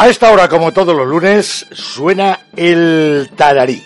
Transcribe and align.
A 0.00 0.08
esta 0.08 0.30
hora, 0.30 0.48
como 0.48 0.72
todos 0.72 0.96
los 0.96 1.06
lunes, 1.06 1.66
suena 1.72 2.46
el 2.56 3.28
tararí. 3.36 3.84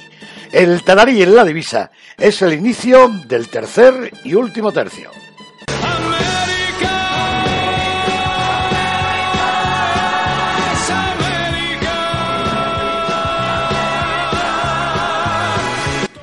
El 0.52 0.84
tararí 0.84 1.20
en 1.20 1.34
la 1.34 1.42
divisa 1.42 1.90
es 2.16 2.40
el 2.42 2.52
inicio 2.52 3.08
del 3.26 3.48
tercer 3.48 4.12
y 4.22 4.34
último 4.34 4.70
tercio. 4.70 5.11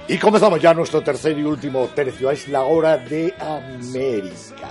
Y 0.08 0.18
comenzamos 0.18 0.62
ya 0.62 0.74
nuestro 0.74 1.02
tercer 1.02 1.38
y 1.38 1.44
último 1.44 1.90
tercio. 1.94 2.32
Es 2.32 2.48
la 2.48 2.62
hora 2.62 2.96
de 2.96 3.34
América. 3.38 4.70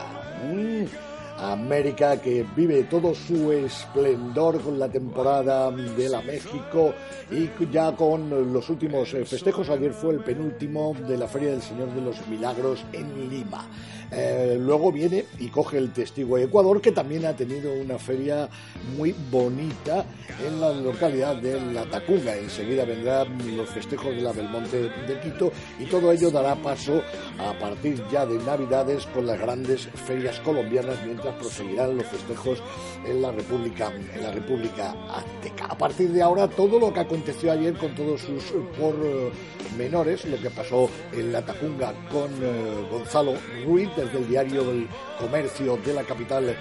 América 1.40 2.20
que 2.20 2.44
vive 2.54 2.84
todo 2.84 3.14
su 3.14 3.50
esplendor 3.52 4.60
con 4.60 4.78
la 4.78 4.88
temporada 4.88 5.70
de 5.70 6.08
la 6.08 6.20
México 6.20 6.92
y 7.30 7.48
ya 7.72 7.92
con 7.96 8.52
los 8.52 8.68
últimos 8.68 9.10
festejos. 9.10 9.70
Ayer 9.70 9.92
fue 9.92 10.14
el 10.14 10.20
penúltimo 10.20 10.95
de 11.08 11.16
la 11.16 11.26
Feria 11.26 11.50
del 11.50 11.62
Señor 11.62 11.95
de 11.95 12.00
los 12.02 12.26
Milagros 12.28 12.84
en 12.92 13.30
Lima. 13.30 13.66
Eh, 14.12 14.56
luego 14.59 14.91
viene 14.91 15.24
y 15.38 15.48
coge 15.48 15.78
el 15.78 15.92
testigo 15.92 16.37
de 16.37 16.45
Ecuador, 16.45 16.80
que 16.80 16.92
también 16.92 17.24
ha 17.26 17.34
tenido 17.34 17.73
una 17.73 17.98
feria 17.98 18.48
muy 18.96 19.15
bonita 19.30 20.04
en 20.45 20.60
la 20.60 20.73
localidad 20.73 21.37
de 21.37 21.60
La 21.73 21.84
Tacunga. 21.84 22.37
Enseguida 22.37 22.84
vendrán 22.84 23.57
los 23.57 23.68
festejos 23.68 24.15
de 24.15 24.23
la 24.23 24.32
Belmonte 24.32 24.82
de 24.82 25.21
Quito 25.21 25.52
y 25.79 25.84
todo 25.84 26.10
ello 26.10 26.30
dará 26.30 26.57
paso 26.57 27.02
a 27.38 27.52
partir 27.59 28.02
ya 28.10 28.26
de 28.26 28.38
Navidades 28.38 29.07
con 29.07 29.26
las 29.26 29.38
grandes 29.38 29.87
ferias 29.87 30.40
colombianas 30.40 30.96
mientras 31.04 31.34
proseguirán 31.37 31.96
los 31.96 32.06
festejos 32.06 32.62
en 33.06 33.23
la 33.23 33.30
República, 33.30 33.93
en 34.15 34.23
la 34.23 34.32
República 34.32 34.95
Azteca. 35.09 35.66
A 35.66 35.79
partir 35.79 36.10
de 36.10 36.23
ahora, 36.23 36.49
todo 36.49 36.79
lo 36.79 36.93
que 36.93 37.01
aconteció 37.01 37.52
ayer 37.52 37.74
con 37.74 37.95
todos 37.95 38.23
sus 38.23 38.43
pormenores, 38.79 40.24
lo 40.24 40.40
que 40.40 40.51
pasó 40.51 40.88
en 41.12 41.32
La 41.32 41.43
Tacunga 41.43 41.93
con 42.10 42.30
eh, 42.43 42.88
Gonzalo 42.90 43.34
Ruiz, 43.65 43.88
desde 44.04 44.18
el 44.18 44.29
diario 44.29 44.65
del 44.65 44.88
Comercio 45.18 45.76
de 45.76 45.95
la 45.95 46.02
capital 46.04 46.56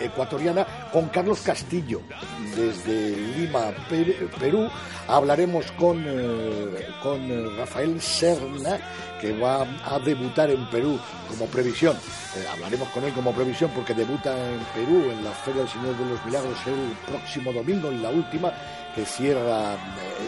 ecuatoriana, 0.00 0.66
con 0.92 1.08
Carlos 1.08 1.40
Castillo, 1.40 2.00
desde 2.54 3.16
Lima, 3.36 3.72
Perú. 4.38 4.68
Hablaremos 5.08 5.70
con, 5.72 6.02
eh, 6.06 6.86
con 7.02 7.56
Rafael 7.58 8.00
Serna, 8.00 8.78
que 9.20 9.36
va 9.38 9.66
a 9.84 9.98
debutar 9.98 10.50
en 10.50 10.68
Perú 10.70 10.98
como 11.28 11.46
previsión. 11.46 11.96
Eh, 12.36 12.44
hablaremos 12.52 12.88
con 12.88 13.04
él 13.04 13.12
como 13.12 13.32
previsión 13.32 13.70
porque 13.74 13.94
debuta 13.94 14.32
en 14.32 14.60
Perú 14.74 15.10
en 15.10 15.24
la 15.24 15.30
Feria 15.30 15.62
del 15.62 15.70
Señor 15.70 15.96
de 15.96 16.06
los 16.06 16.24
Milagros 16.24 16.58
el 16.66 17.12
próximo 17.12 17.52
domingo, 17.52 17.88
en 17.88 18.02
la 18.02 18.10
última 18.10 18.52
que 18.94 19.04
cierra 19.04 19.74
eh, 19.74 19.76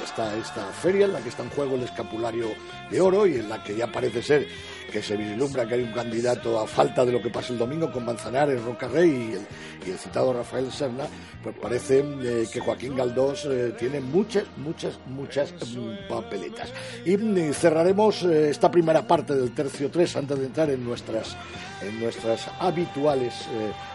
esta, 0.04 0.36
esta 0.36 0.64
feria 0.66 1.06
en 1.06 1.12
la 1.12 1.20
que 1.20 1.28
está 1.28 1.42
en 1.42 1.50
juego 1.50 1.77
el 1.77 1.82
escapulario 1.82 2.48
de 2.91 3.00
oro 3.00 3.27
y 3.27 3.36
en 3.36 3.48
la 3.48 3.62
que 3.62 3.77
ya 3.77 3.86
parece 3.86 4.22
ser 4.22 4.48
que 4.90 5.02
se 5.02 5.16
vislumbra 5.16 5.66
que 5.66 5.74
hay 5.74 5.82
un 5.82 5.92
candidato 5.92 6.58
a 6.60 6.66
falta 6.66 7.04
de 7.04 7.12
lo 7.12 7.22
que 7.22 7.30
pasa 7.30 7.52
el 7.52 7.58
domingo 7.58 7.90
con 7.90 8.04
Manzanares, 8.04 8.62
Roca 8.62 8.88
Rey 8.88 9.36
y 9.84 9.90
el, 9.90 9.98
citado 9.98 10.32
Rafael 10.32 10.70
Serna, 10.72 11.04
pues 11.42 11.54
parece 11.60 12.00
eh, 12.00 12.46
que 12.52 12.60
Joaquín 12.60 12.96
Galdós 12.96 13.44
eh, 13.46 13.75
tiene 13.78 14.00
muchas, 14.00 14.44
muchas, 14.56 14.98
muchas 15.06 15.52
mm, 15.52 16.08
papeletas. 16.08 16.72
Y 17.04 17.16
mm, 17.16 17.52
cerraremos 17.52 18.22
esta 18.22 18.70
primera 18.70 19.06
parte 19.06 19.34
del 19.34 19.52
tercio 19.52 19.91
3 19.91 20.16
antes 20.16 20.38
de 20.38 20.46
entrar 20.46 20.70
en 20.70 20.84
nuestras, 20.84 21.36
en 21.82 22.00
nuestras 22.00 22.48
habituales 22.58 23.46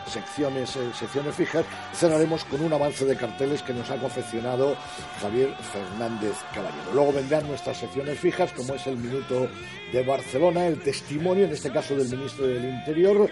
secciones, 0.08 0.78
secciones 0.98 1.36
fijas, 1.36 1.66
cerraremos 1.94 2.44
con 2.46 2.62
un 2.62 2.74
avance 2.74 3.06
de 3.06 3.16
carteles 3.16 3.62
que 3.62 3.74
nos 3.74 3.90
ha 3.90 3.98
confeccionado 3.98 4.76
Javier 5.22 5.54
Fernández 5.72 6.36
Caballero. 6.54 6.94
Luego 6.94 7.14
vendrán 7.14 7.48
nuestras 7.48 7.78
secciones 7.78 8.20
fijas, 8.20 8.52
como 8.52 8.74
es 8.74 8.86
el 8.88 8.98
minuto 8.98 9.48
de 9.92 10.04
Barcelona, 10.04 10.68
el 10.68 10.81
testimonio, 10.84 11.46
en 11.46 11.52
este 11.52 11.72
caso 11.72 11.96
del 11.96 12.10
ministro 12.10 12.48
del 12.48 12.66
Interior, 12.66 13.30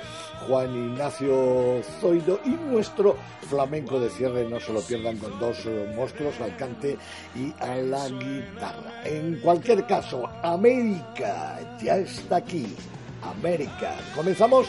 Juan 0.48 0.74
Ignacio 0.74 1.82
Zoido, 2.00 2.40
y 2.46 2.50
nuestro 2.50 3.18
flamenco 3.50 4.00
de 4.00 4.10
cierre, 4.10 4.48
no 4.50 4.60
se 4.60 4.74
lo 4.74 4.82
pierdan 4.82 5.18
con 5.18 5.40
dos 5.40 5.58
monstruos, 5.96 6.40
al 6.42 6.56
cante 6.58 6.98
y 7.36 7.54
a 7.62 7.76
la 7.76 8.08
guitarra. 8.08 9.02
En 9.04 9.40
cualquier 9.42 9.86
caso, 9.86 10.28
América 10.44 11.60
ya 11.82 11.98
está 11.98 12.38
aquí. 12.38 12.76
América. 13.22 13.96
Comenzamos 14.16 14.68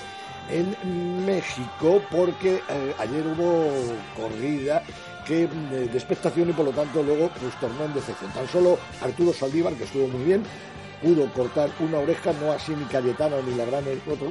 en 0.50 1.24
México 1.24 2.02
porque 2.10 2.56
eh, 2.68 2.94
ayer 2.98 3.24
hubo 3.26 3.70
corrida 4.16 4.82
que, 5.24 5.44
eh, 5.44 5.48
de 5.70 5.96
expectación 5.96 6.50
y 6.50 6.52
por 6.52 6.64
lo 6.64 6.72
tanto 6.72 7.02
luego 7.02 7.30
pues 7.40 7.54
tornó 7.60 7.84
en 7.84 7.94
decepción. 7.94 8.32
Tan 8.32 8.48
solo 8.48 8.78
Arturo 9.02 9.32
Saldívar, 9.32 9.74
que 9.74 9.84
estuvo 9.84 10.08
muy 10.08 10.24
bien, 10.24 10.42
pudo 11.02 11.32
cortar 11.32 11.70
una 11.80 11.98
oreja, 11.98 12.32
no 12.40 12.52
así 12.52 12.72
ni 12.72 12.84
Cayetano 12.84 13.36
ni 13.42 13.54
la 13.54 13.64
gran, 13.64 13.84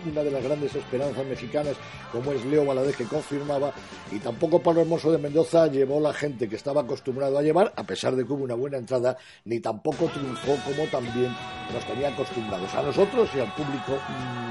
una 0.06 0.24
de 0.24 0.32
las 0.32 0.44
grandes 0.44 0.76
esperanzas 0.76 1.26
mexicanas 1.26 1.76
como 2.12 2.32
es 2.32 2.46
Leo 2.46 2.66
Valadez 2.66 2.96
que 2.96 3.06
confirmaba 3.06 3.72
y 4.12 4.20
tampoco 4.20 4.60
Pablo 4.60 4.82
Hermoso 4.82 5.12
de 5.12 5.18
Mendoza 5.18 5.68
llevó 5.68 6.00
la 6.00 6.14
gente 6.14 6.48
que 6.48 6.56
estaba 6.56 6.82
acostumbrado 6.82 7.38
a 7.38 7.42
llevar, 7.42 7.74
a 7.76 7.84
pesar 7.84 8.16
de 8.16 8.26
que 8.26 8.34
hubo 8.34 8.44
una 8.44 8.56
buena 8.56 8.78
entrada, 8.78 9.18
ni 9.46 9.60
tampoco 9.60 10.06
triunfó 10.08 10.56
como 10.66 10.88
también 10.90 11.36
nos 11.74 11.86
tenía 11.86 12.10
acostumbrados 12.10 12.74
a 12.74 12.84
nosotros 12.84 13.30
y 13.36 13.40
al 13.40 13.54
público 13.54 13.98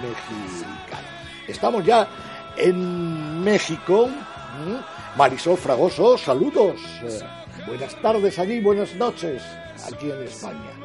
mexicano. 0.02 1.08
Estamos 1.46 1.84
ya 1.84 2.08
en 2.56 3.42
México. 3.42 4.08
Marisol 5.16 5.56
Fragoso, 5.56 6.18
saludos. 6.18 6.80
Buenas 7.66 7.94
tardes 8.00 8.38
allí, 8.38 8.60
buenas 8.60 8.94
noches 8.94 9.42
aquí 9.86 10.10
en 10.10 10.22
España. 10.22 10.78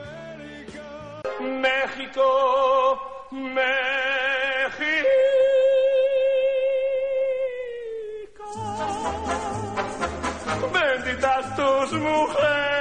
Μέχικο, 1.39 2.33
Μέχικο. 3.53 3.73
Μπέζητα 10.71 11.53
τους, 11.55 11.91
μου 11.91 12.27
λένε. 12.41 12.72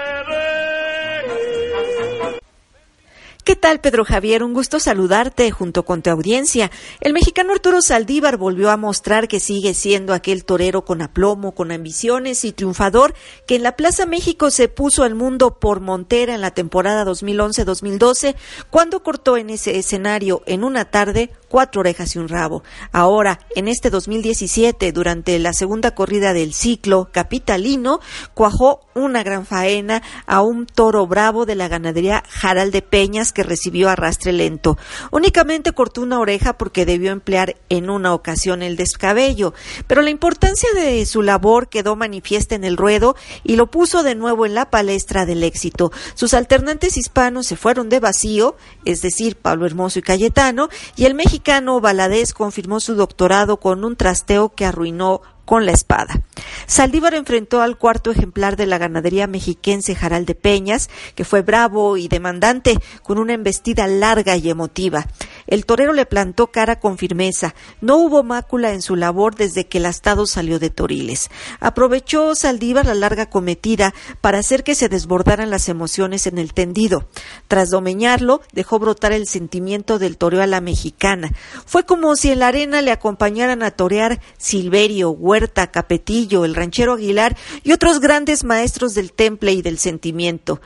¿Qué 3.52 3.56
tal, 3.56 3.80
Pedro 3.80 4.06
Javier? 4.06 4.42
Un 4.44 4.54
gusto 4.54 4.80
saludarte 4.80 5.50
junto 5.50 5.84
con 5.84 6.00
tu 6.00 6.08
audiencia. 6.08 6.70
El 7.02 7.12
mexicano 7.12 7.52
Arturo 7.52 7.82
Saldívar 7.82 8.38
volvió 8.38 8.70
a 8.70 8.78
mostrar 8.78 9.28
que 9.28 9.40
sigue 9.40 9.74
siendo 9.74 10.14
aquel 10.14 10.46
torero 10.46 10.86
con 10.86 11.02
aplomo, 11.02 11.52
con 11.52 11.70
ambiciones 11.70 12.46
y 12.46 12.52
triunfador 12.52 13.12
que 13.46 13.56
en 13.56 13.62
la 13.62 13.76
Plaza 13.76 14.06
México 14.06 14.50
se 14.50 14.68
puso 14.68 15.02
al 15.02 15.14
mundo 15.14 15.60
por 15.60 15.80
Montera 15.80 16.34
en 16.34 16.40
la 16.40 16.52
temporada 16.52 17.04
2011-2012, 17.04 18.36
cuando 18.70 19.02
cortó 19.02 19.36
en 19.36 19.50
ese 19.50 19.76
escenario 19.76 20.40
en 20.46 20.64
una 20.64 20.86
tarde 20.86 21.28
cuatro 21.52 21.80
orejas 21.80 22.16
y 22.16 22.18
un 22.18 22.30
rabo. 22.30 22.62
Ahora, 22.92 23.38
en 23.54 23.68
este 23.68 23.90
2017, 23.90 24.90
durante 24.90 25.38
la 25.38 25.52
segunda 25.52 25.94
corrida 25.94 26.32
del 26.32 26.54
ciclo 26.54 27.10
capitalino, 27.12 28.00
cuajó 28.32 28.80
una 28.94 29.22
gran 29.22 29.44
faena 29.44 30.02
a 30.26 30.40
un 30.40 30.64
toro 30.64 31.06
bravo 31.06 31.44
de 31.44 31.54
la 31.54 31.68
ganadería 31.68 32.22
Jaral 32.26 32.70
de 32.70 32.80
Peñas 32.80 33.34
que 33.34 33.42
recibió 33.42 33.90
arrastre 33.90 34.32
lento. 34.32 34.78
Únicamente 35.10 35.72
cortó 35.72 36.00
una 36.00 36.20
oreja 36.20 36.54
porque 36.54 36.86
debió 36.86 37.12
emplear 37.12 37.56
en 37.68 37.90
una 37.90 38.14
ocasión 38.14 38.62
el 38.62 38.76
descabello, 38.76 39.52
pero 39.86 40.00
la 40.00 40.08
importancia 40.08 40.70
de 40.74 41.04
su 41.04 41.20
labor 41.20 41.68
quedó 41.68 41.96
manifiesta 41.96 42.54
en 42.54 42.64
el 42.64 42.78
ruedo 42.78 43.14
y 43.44 43.56
lo 43.56 43.70
puso 43.70 44.02
de 44.02 44.14
nuevo 44.14 44.46
en 44.46 44.54
la 44.54 44.70
palestra 44.70 45.26
del 45.26 45.44
éxito. 45.44 45.92
Sus 46.14 46.32
alternantes 46.32 46.96
hispanos 46.96 47.46
se 47.46 47.56
fueron 47.56 47.90
de 47.90 48.00
vacío, 48.00 48.56
es 48.86 49.02
decir, 49.02 49.36
Pablo 49.36 49.66
Hermoso 49.66 49.98
y 49.98 50.02
Cayetano, 50.02 50.70
y 50.96 51.04
el 51.04 51.12
mexicano 51.12 51.41
mexicano 51.42 51.80
Valadez 51.80 52.34
confirmó 52.34 52.78
su 52.78 52.94
doctorado 52.94 53.56
con 53.56 53.84
un 53.84 53.96
trasteo 53.96 54.50
que 54.50 54.64
arruinó 54.64 55.22
con 55.44 55.66
la 55.66 55.72
espada. 55.72 56.22
Saldívar 56.66 57.14
enfrentó 57.14 57.62
al 57.62 57.76
cuarto 57.76 58.12
ejemplar 58.12 58.56
de 58.56 58.66
la 58.66 58.78
ganadería 58.78 59.26
mexiquense 59.26 59.96
Jaral 59.96 60.24
de 60.24 60.36
Peñas, 60.36 60.88
que 61.16 61.24
fue 61.24 61.42
bravo 61.42 61.96
y 61.96 62.06
demandante, 62.06 62.78
con 63.02 63.18
una 63.18 63.32
embestida 63.32 63.88
larga 63.88 64.36
y 64.36 64.50
emotiva. 64.50 65.08
El 65.52 65.66
torero 65.66 65.92
le 65.92 66.06
plantó 66.06 66.46
cara 66.46 66.80
con 66.80 66.96
firmeza. 66.96 67.54
No 67.82 67.98
hubo 67.98 68.22
mácula 68.22 68.72
en 68.72 68.80
su 68.80 68.96
labor 68.96 69.34
desde 69.34 69.66
que 69.66 69.76
el 69.76 69.84
astado 69.84 70.24
salió 70.24 70.58
de 70.58 70.70
Toriles. 70.70 71.28
Aprovechó 71.60 72.34
Saldívar 72.34 72.86
la 72.86 72.94
larga 72.94 73.28
cometida 73.28 73.92
para 74.22 74.38
hacer 74.38 74.64
que 74.64 74.74
se 74.74 74.88
desbordaran 74.88 75.50
las 75.50 75.68
emociones 75.68 76.26
en 76.26 76.38
el 76.38 76.54
tendido. 76.54 77.06
Tras 77.48 77.68
domeñarlo, 77.68 78.40
dejó 78.54 78.78
brotar 78.78 79.12
el 79.12 79.28
sentimiento 79.28 79.98
del 79.98 80.16
toreo 80.16 80.40
a 80.40 80.46
la 80.46 80.62
mexicana. 80.62 81.30
Fue 81.66 81.84
como 81.84 82.16
si 82.16 82.30
en 82.30 82.38
la 82.38 82.46
arena 82.46 82.80
le 82.80 82.90
acompañaran 82.90 83.62
a 83.62 83.72
torear 83.72 84.22
Silverio, 84.38 85.10
Huerta, 85.10 85.70
Capetillo, 85.70 86.46
el 86.46 86.54
ranchero 86.54 86.94
Aguilar 86.94 87.36
y 87.62 87.72
otros 87.72 88.00
grandes 88.00 88.42
maestros 88.42 88.94
del 88.94 89.12
temple 89.12 89.52
y 89.52 89.60
del 89.60 89.78
sentimiento. 89.78 90.62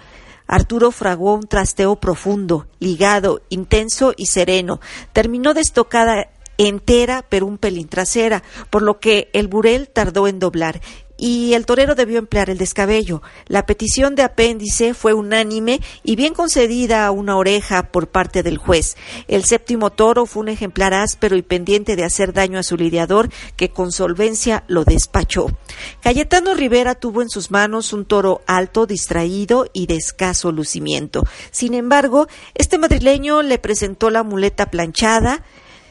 Arturo 0.47 0.91
fraguó 0.91 1.35
un 1.35 1.47
trasteo 1.47 1.97
profundo, 1.97 2.67
ligado, 2.79 3.43
intenso 3.49 4.13
y 4.17 4.27
sereno. 4.27 4.81
Terminó 5.13 5.55
de 5.55 5.61
estocada 5.61 6.29
entera, 6.59 7.25
pero 7.29 7.47
un 7.47 7.59
pelín 7.59 7.89
trasera, 7.89 8.43
por 8.71 8.83
lo 8.83 8.99
que 8.99 9.29
el 9.33 9.49
burel 9.49 9.89
tardó 9.89 10.27
en 10.29 10.39
doblar 10.39 10.81
y 11.17 11.55
el 11.55 11.67
torero 11.67 11.95
debió 11.95 12.19
emplear 12.19 12.51
el 12.51 12.59
descabello. 12.59 13.23
La 13.47 13.67
petición 13.67 14.15
de 14.15 14.23
apéndice 14.23 14.95
fue 14.95 15.15
unánime 15.15 15.81
y 16.03 16.17
bien 16.17 16.35
concedida 16.35 17.07
a 17.07 17.11
una 17.11 17.37
oreja 17.37 17.91
por 17.91 18.09
parte 18.09 18.43
del 18.43 18.59
juez. 18.59 18.97
El 19.29 19.45
séptimo 19.45 19.91
toro 19.91 20.27
fue 20.27 20.43
un 20.43 20.49
ejemplar 20.49 20.95
áspero 20.95 21.37
y 21.37 21.43
pendiente 21.43 21.97
de 21.97 22.05
hacer 22.05 22.33
daño 22.33 22.59
a 22.59 22.63
su 22.63 22.77
lidiador 22.77 23.31
que 23.57 23.71
con 23.71 23.93
solvencia 23.93 24.65
lo 24.69 24.85
despachó. 24.85 25.47
Cayetano 26.03 26.55
Rivera 26.55 26.95
tuvo 26.95 27.23
en 27.23 27.31
sus 27.31 27.51
manos 27.51 27.93
un 27.93 28.05
toro 28.05 28.43
alto, 28.47 28.87
distraído 28.87 29.67
y 29.73 29.87
de 29.87 29.97
escaso 29.97 30.53
lucimiento. 30.53 31.25
Sin 31.51 31.75
embargo, 31.75 32.29
este 32.55 32.79
madrileño 32.79 33.43
le 33.43 33.59
presentó 33.59 34.11
la 34.11 34.23
muleta 34.23 34.67
planchada, 34.67 35.43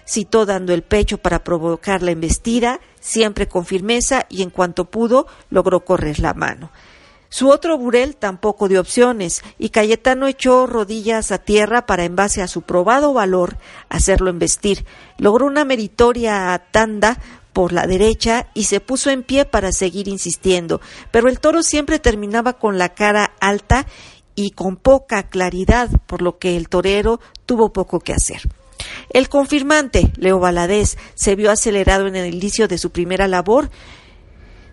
citó 0.08 0.46
dando 0.46 0.74
el 0.74 0.84
pecho 0.84 1.18
para 1.18 1.44
provocar 1.44 2.04
la 2.04 2.12
embestida, 2.12 2.80
siempre 3.06 3.48
con 3.48 3.66
firmeza 3.66 4.26
y 4.30 4.42
en 4.42 4.50
cuanto 4.50 4.86
pudo 4.86 5.28
logró 5.52 5.86
correr 5.86 6.20
la 6.20 6.34
mano. 6.34 6.72
Su 7.30 7.50
otro 7.50 7.78
burel 7.78 8.16
tampoco 8.16 8.68
dio 8.68 8.82
opciones 8.82 9.44
y 9.60 9.70
Cayetano 9.70 10.28
echó 10.28 10.66
rodillas 10.66 11.32
a 11.32 11.38
tierra 11.38 11.86
para, 11.86 12.06
en 12.06 12.16
base 12.16 12.42
a 12.42 12.48
su 12.48 12.64
probado 12.64 13.14
valor, 13.14 13.58
hacerlo 13.90 14.30
embestir. 14.30 14.86
Logró 15.18 15.46
una 15.46 15.66
meritoria 15.66 16.64
tanda 16.72 17.20
por 17.54 17.74
la 17.74 17.86
derecha 17.86 18.48
y 18.54 18.64
se 18.64 18.80
puso 18.80 19.12
en 19.12 19.24
pie 19.24 19.46
para 19.46 19.72
seguir 19.72 20.08
insistiendo, 20.08 20.82
pero 21.12 21.30
el 21.30 21.40
toro 21.40 21.62
siempre 21.62 22.00
terminaba 22.00 22.54
con 22.54 22.78
la 22.78 22.90
cara 22.90 23.34
alta 23.40 23.86
y 24.34 24.52
con 24.52 24.78
poca 24.78 25.24
claridad, 25.24 25.90
por 26.08 26.22
lo 26.22 26.38
que 26.38 26.58
el 26.58 26.70
torero 26.70 27.20
tuvo 27.46 27.72
poco 27.72 28.00
que 28.00 28.14
hacer. 28.14 28.42
El 29.16 29.30
confirmante, 29.30 30.12
Leo 30.18 30.40
Valadez, 30.40 30.98
se 31.14 31.36
vio 31.36 31.50
acelerado 31.50 32.06
en 32.06 32.18
el 32.18 32.34
inicio 32.34 32.68
de 32.68 32.78
su 32.78 32.90
primera 32.90 33.30
labor. 33.30 33.70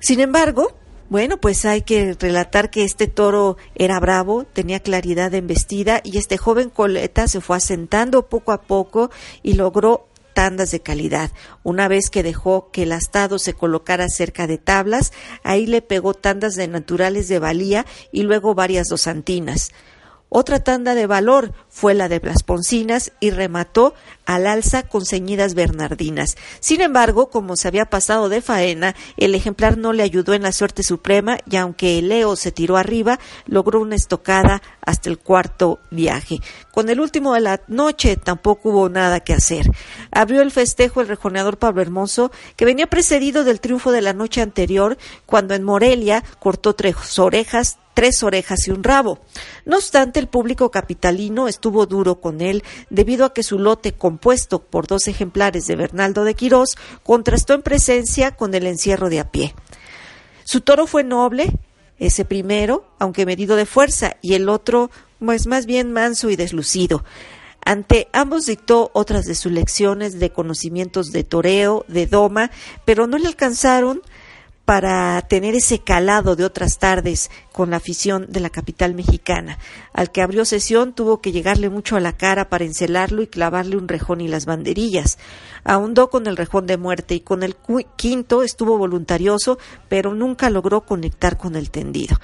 Sin 0.01 0.19
embargo, 0.19 0.77
bueno, 1.09 1.37
pues 1.37 1.65
hay 1.65 1.83
que 1.83 2.17
relatar 2.19 2.69
que 2.69 2.83
este 2.83 3.07
toro 3.07 3.57
era 3.77 4.01
bravo, 4.01 4.43
tenía 4.53 4.81
claridad 4.81 5.31
de 5.31 5.39
embestida 5.39 6.01
y 6.03 6.19
este 6.19 6.39
joven 6.39 6.71
coleta 6.71 7.29
se 7.29 7.41
fue 7.41 7.57
asentando 7.57 8.27
poco 8.27 8.51
a 8.51 8.63
poco 8.63 9.13
y 9.45 9.53
logró 9.53 10.09
tandas 10.35 10.73
de 10.73 10.81
calidad. 10.81 11.31
Una 11.63 11.87
vez 11.87 12.11
que 12.11 12.25
dejó 12.25 12.69
que 12.73 12.83
el 12.83 12.91
astado 12.91 13.39
se 13.39 13.55
colocara 13.55 14.09
cerca 14.09 14.49
de 14.49 14.59
tablas, 14.59 15.13
ahí 15.45 15.67
le 15.67 15.83
pegó 15.83 16.15
tandas 16.15 16.57
de 16.57 16.67
naturales 16.67 17.29
de 17.29 17.39
valía 17.39 17.87
y 18.11 18.25
luego 18.25 18.57
varias 18.57 18.89
dosantinas. 18.89 19.71
Otra 20.35 20.61
tanda 20.61 20.95
de 20.95 21.07
valor 21.07 21.53
fue 21.69 21.93
la 21.93 22.09
de 22.09 22.19
las 22.25 22.43
Poncinas 22.43 23.13
y 23.21 23.29
remató 23.33 23.93
al 24.25 24.47
alza 24.47 24.83
con 24.83 25.05
ceñidas 25.05 25.53
bernardinas. 25.53 26.37
Sin 26.59 26.81
embargo, 26.81 27.29
como 27.29 27.55
se 27.55 27.69
había 27.69 27.85
pasado 27.85 28.31
de 28.31 28.41
faena, 28.41 28.97
el 29.19 29.35
ejemplar 29.35 29.77
no 29.77 29.93
le 29.93 30.03
ayudó 30.03 30.33
en 30.33 30.41
la 30.41 30.53
suerte 30.53 30.83
suprema 30.85 31.37
y 31.51 31.57
aunque 31.57 31.99
el 31.99 32.09
Leo 32.09 32.35
se 32.37 32.51
tiró 32.51 32.79
arriba, 32.79 33.19
logró 33.45 33.83
una 33.83 33.95
estocada 33.95 34.63
hasta 34.81 35.11
el 35.11 35.19
cuarto 35.19 35.81
viaje. 35.91 36.39
Con 36.71 36.89
el 36.89 37.01
último 37.01 37.35
de 37.35 37.43
la 37.43 37.61
noche 37.69 38.17
tampoco 38.17 38.71
hubo 38.71 38.89
nada 38.89 39.21
que 39.21 39.35
hacer. 39.35 39.71
Abrió 40.13 40.41
el 40.41 40.51
festejo 40.51 41.03
el 41.03 41.09
rejoneador 41.09 41.59
Pablo 41.59 41.83
Hermoso, 41.83 42.33
que 42.57 42.65
venía 42.65 42.87
precedido 42.87 43.45
del 43.45 43.61
triunfo 43.61 43.93
de 43.93 44.01
la 44.01 44.15
noche 44.15 44.41
anterior, 44.41 44.97
cuando 45.27 45.53
en 45.53 45.63
Morelia 45.63 46.25
cortó 46.39 46.75
tres 46.75 47.19
orejas, 47.19 47.77
tres 47.95 48.23
orejas 48.23 48.67
y 48.67 48.71
un 48.71 48.83
rabo. 48.83 49.21
No 49.65 49.77
obstante, 49.77 50.21
el 50.21 50.29
público 50.29 50.71
capitalino 50.71 51.49
estuvo 51.49 51.87
duro 51.87 52.21
con 52.21 52.41
él 52.41 52.63
debido 52.91 53.25
a 53.25 53.33
que 53.33 53.43
su 53.43 53.59
lote 53.59 53.93
compuesto 53.93 54.61
por 54.61 54.87
dos 54.87 55.09
ejemplares 55.09 55.67
de 55.67 55.77
Bernaldo 55.77 56.25
de 56.25 56.35
Quirós 56.35 56.77
contrastó 57.03 57.55
en 57.55 57.63
presencia 57.63 58.33
con 58.33 58.55
el 58.55 58.67
encierro 58.67 59.09
de 59.09 59.21
a 59.21 59.31
pie. 59.31 59.55
Su 60.45 60.61
toro 60.61 60.87
fue 60.87 61.05
noble, 61.05 61.53
ese 61.99 62.25
primero, 62.25 62.85
aunque 62.99 63.27
medido 63.27 63.57
de 63.57 63.67
fuerza, 63.67 64.17
y 64.23 64.35
el 64.35 64.49
otro, 64.49 64.91
pues 65.19 65.47
más 65.47 65.67
bien 65.67 65.93
manso 65.93 66.31
y 66.31 66.37
deslucido. 66.37 67.05
Ante 67.65 68.09
ambos 68.13 68.47
dictó 68.47 68.91
otras 68.93 69.25
de 69.25 69.37
sus 69.37 69.53
lecciones 69.53 70.19
de 70.19 70.31
conocimientos 70.31 71.13
de 71.13 71.23
toreo, 71.23 71.85
de 71.87 72.07
doma, 72.09 72.51
pero 72.85 73.07
no 73.07 73.19
le 73.19 73.29
alcanzaron 73.29 74.03
para 74.65 75.21
tener 75.23 75.55
ese 75.55 75.81
calado 75.81 76.37
de 76.37 76.45
otras 76.45 76.79
tardes 76.79 77.31
con 77.53 77.71
la 77.71 77.79
afición 77.79 78.27
de 78.31 78.41
la 78.41 78.51
capital 78.51 78.95
mexicana. 78.95 79.59
Al 79.93 80.13
que 80.13 80.23
abrió 80.23 80.45
sesión 80.45 80.93
tuvo 80.95 81.21
que 81.21 81.33
llegarle 81.33 81.69
mucho 81.69 81.97
a 81.97 82.01
la 82.01 82.17
cara 82.17 82.49
para 82.49 82.65
encelarlo 82.65 83.23
y 83.23 83.27
clavarle 83.27 83.77
un 83.77 83.89
rejón 83.89 84.21
y 84.21 84.29
las 84.29 84.47
banderillas. 84.47 85.19
Ahondó 85.65 86.11
con 86.11 86.27
el 86.27 86.37
rejón 86.37 86.67
de 86.67 86.77
muerte 86.77 87.15
y 87.15 87.21
con 87.21 87.43
el 87.43 87.57
quinto 87.97 88.43
estuvo 88.43 88.79
voluntarioso, 88.79 89.59
pero 89.89 90.15
nunca 90.15 90.49
logró 90.49 90.83
conectar 90.83 91.37
con 91.37 91.57
el 91.57 91.71
tendido. 91.71 92.19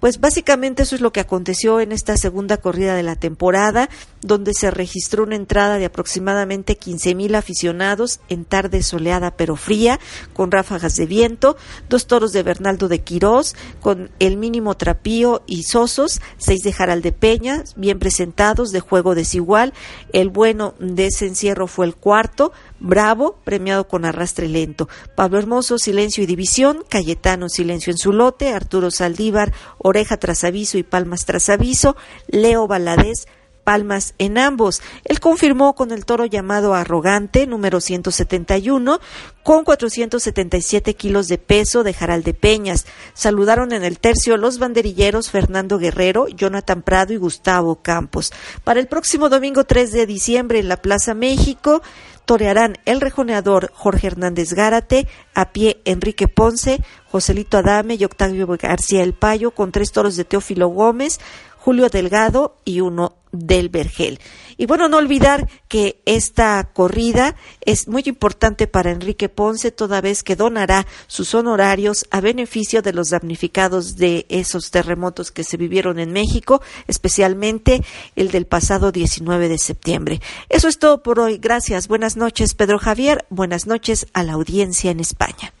Pues 0.00 0.18
básicamente 0.18 0.82
eso 0.82 0.94
es 0.94 1.02
lo 1.02 1.12
que 1.12 1.20
aconteció 1.20 1.78
en 1.78 1.92
esta 1.92 2.16
segunda 2.16 2.56
corrida 2.56 2.94
de 2.94 3.02
la 3.02 3.16
temporada, 3.16 3.90
donde 4.22 4.52
se 4.54 4.70
registró 4.70 5.22
una 5.24 5.36
entrada 5.36 5.78
de 5.78 5.84
aproximadamente 5.84 6.76
15 6.76 7.14
mil 7.14 7.34
aficionados 7.34 8.20
en 8.28 8.46
tarde 8.46 8.82
soleada 8.82 9.30
pero 9.36 9.56
fría, 9.56 10.00
con 10.32 10.50
ráfagas 10.50 10.96
de 10.96 11.06
viento, 11.06 11.56
dos 11.88 12.06
toros 12.06 12.32
de 12.32 12.42
Bernaldo 12.42 12.88
de 12.88 13.00
Quirós, 13.00 13.54
con 13.80 14.10
el 14.18 14.38
mínimo 14.38 14.76
trapío 14.76 15.42
y 15.46 15.64
sosos, 15.64 16.20
seis 16.38 16.62
de 16.62 16.72
Jaral 16.72 17.02
de 17.02 17.12
Peña, 17.12 17.64
bien 17.76 17.98
presentados, 17.98 18.70
de 18.70 18.80
juego 18.80 19.14
desigual. 19.14 19.74
El 20.12 20.30
bueno 20.30 20.74
de 20.78 21.06
ese 21.06 21.26
encierro 21.26 21.66
fue 21.66 21.84
el 21.86 21.94
cuarto, 21.94 22.52
Bravo, 22.80 23.38
premiado 23.44 23.86
con 23.86 24.06
arrastre 24.06 24.48
lento. 24.48 24.88
Pablo 25.14 25.38
Hermoso, 25.38 25.78
silencio 25.78 26.24
y 26.24 26.26
división. 26.26 26.82
Cayetano, 26.88 27.50
silencio 27.50 27.90
en 27.90 27.98
su 27.98 28.10
lote. 28.10 28.54
Arturo 28.54 28.90
Saldívar, 28.90 29.52
oreja 29.90 30.16
tras 30.16 30.44
aviso 30.44 30.78
y 30.78 30.82
palmas 30.82 31.26
tras 31.26 31.48
aviso. 31.50 31.96
Leo 32.28 32.66
Valadez, 32.66 33.26
palmas 33.70 34.14
en 34.18 34.38
ambos. 34.38 34.82
Él 35.04 35.20
confirmó 35.20 35.74
con 35.74 35.92
el 35.92 36.04
toro 36.04 36.26
llamado 36.26 36.74
Arrogante, 36.74 37.46
número 37.46 37.80
171, 37.80 39.00
con 39.42 39.64
477 39.64 40.94
kilos 40.94 41.28
de 41.28 41.38
peso 41.38 41.82
de 41.82 41.94
Jaral 41.94 42.22
de 42.22 42.34
Peñas. 42.34 42.86
Saludaron 43.14 43.72
en 43.72 43.84
el 43.84 43.98
tercio 43.98 44.36
los 44.36 44.58
banderilleros 44.58 45.30
Fernando 45.30 45.78
Guerrero, 45.78 46.26
Jonathan 46.28 46.82
Prado 46.82 47.12
y 47.12 47.16
Gustavo 47.16 47.76
Campos. 47.82 48.32
Para 48.64 48.80
el 48.80 48.88
próximo 48.88 49.28
domingo 49.28 49.64
3 49.64 49.92
de 49.92 50.06
diciembre 50.06 50.58
en 50.58 50.68
la 50.68 50.78
Plaza 50.78 51.14
México, 51.14 51.82
torearán 52.24 52.78
el 52.84 53.00
rejoneador 53.00 53.72
Jorge 53.74 54.06
Hernández 54.06 54.52
Gárate, 54.52 55.08
a 55.34 55.52
pie 55.52 55.80
Enrique 55.84 56.28
Ponce, 56.28 56.80
Joselito 57.10 57.58
Adame 57.58 57.94
y 57.94 58.04
Octavio 58.04 58.46
García 58.46 59.02
El 59.02 59.14
Payo, 59.14 59.50
con 59.50 59.72
tres 59.72 59.92
toros 59.92 60.16
de 60.16 60.24
Teófilo 60.24 60.68
Gómez, 60.68 61.20
Julio 61.58 61.88
Delgado 61.88 62.56
y 62.64 62.80
uno 62.80 63.16
del 63.32 63.68
Vergel. 63.68 64.18
Y 64.56 64.66
bueno, 64.66 64.88
no 64.88 64.96
olvidar 64.96 65.48
que 65.68 66.00
esta 66.04 66.68
corrida 66.72 67.36
es 67.60 67.86
muy 67.88 68.02
importante 68.06 68.66
para 68.66 68.90
Enrique 68.90 69.28
Ponce, 69.28 69.70
toda 69.70 70.00
vez 70.00 70.22
que 70.22 70.36
donará 70.36 70.86
sus 71.06 71.34
honorarios 71.34 72.06
a 72.10 72.20
beneficio 72.20 72.82
de 72.82 72.92
los 72.92 73.10
damnificados 73.10 73.96
de 73.96 74.26
esos 74.28 74.70
terremotos 74.70 75.30
que 75.30 75.44
se 75.44 75.56
vivieron 75.56 75.98
en 75.98 76.12
México, 76.12 76.62
especialmente 76.88 77.82
el 78.16 78.30
del 78.30 78.46
pasado 78.46 78.92
19 78.92 79.48
de 79.48 79.58
septiembre. 79.58 80.20
Eso 80.48 80.68
es 80.68 80.78
todo 80.78 81.02
por 81.02 81.20
hoy. 81.20 81.38
Gracias. 81.38 81.88
Buenas 81.88 82.16
noches, 82.16 82.54
Pedro 82.54 82.78
Javier. 82.78 83.24
Buenas 83.30 83.66
noches 83.66 84.06
a 84.12 84.24
la 84.24 84.32
audiencia 84.32 84.90
en 84.90 85.00
España. 85.00 85.52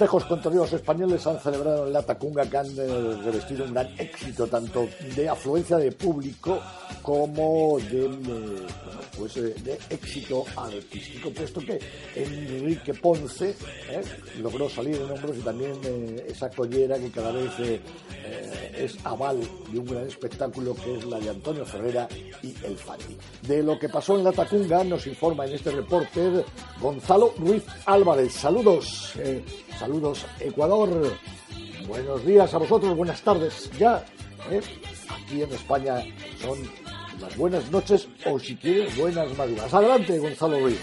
Festejos 0.00 0.24
contados 0.24 0.72
españoles 0.72 1.26
han 1.26 1.38
celebrado 1.38 1.86
en 1.86 1.92
la 1.92 2.02
Tacunga 2.02 2.48
que 2.48 2.56
han 2.56 2.68
eh, 2.68 3.16
revestido 3.22 3.66
un 3.66 3.74
gran 3.74 3.86
éxito, 3.98 4.46
tanto 4.46 4.88
de 5.14 5.28
afluencia 5.28 5.76
de 5.76 5.92
público 5.92 6.58
como 7.02 7.78
de, 7.78 8.06
eh, 8.06 8.66
pues, 9.18 9.36
eh, 9.36 9.78
éxito 9.90 10.46
artístico, 10.56 11.30
puesto 11.30 11.60
que 11.60 11.78
Enrique 12.16 12.94
Ponce 12.94 13.54
logró 14.40 14.70
salir 14.70 14.96
en 14.96 15.10
hombros 15.10 15.36
y 15.36 15.40
también 15.40 15.78
esa 16.26 16.48
collera 16.48 16.98
que 16.98 17.10
cada 17.10 17.32
vez 17.32 17.82
es 18.74 18.96
aval 19.04 19.38
de 19.70 19.78
un 19.78 19.84
gran 19.84 20.06
espectáculo 20.06 20.74
que 20.76 20.96
es 20.96 21.04
la 21.04 21.20
de 21.20 21.28
Antonio 21.28 21.66
Ferrera 21.66 22.08
y 22.42 22.54
el 22.64 22.78
Fati. 22.78 23.18
De 23.42 23.62
lo 23.62 23.78
que 23.78 23.90
pasó 23.90 24.16
en 24.16 24.24
la 24.24 24.32
Tacunga 24.32 24.82
nos 24.82 25.06
informa 25.06 25.44
en 25.44 25.56
este 25.56 25.70
reporte 25.72 26.42
Gonzalo 26.80 27.34
Ruiz 27.36 27.64
Álvarez. 27.84 28.32
Saludos. 28.32 29.12
Saludos 29.78 30.26
Ecuador. 30.38 31.16
Buenos 31.86 32.24
días 32.24 32.52
a 32.54 32.58
vosotros, 32.58 32.96
buenas 32.96 33.22
tardes 33.22 33.70
ya. 33.78 34.04
¿eh? 34.50 34.60
Aquí 35.08 35.42
en 35.42 35.52
España 35.52 36.02
son 36.40 36.58
las 37.20 37.36
buenas 37.36 37.70
noches 37.70 38.08
o 38.26 38.38
si 38.38 38.56
quieres 38.56 38.96
buenas 38.96 39.36
madrugadas. 39.36 39.74
Adelante, 39.74 40.18
Gonzalo 40.18 40.60
Ruiz. 40.60 40.80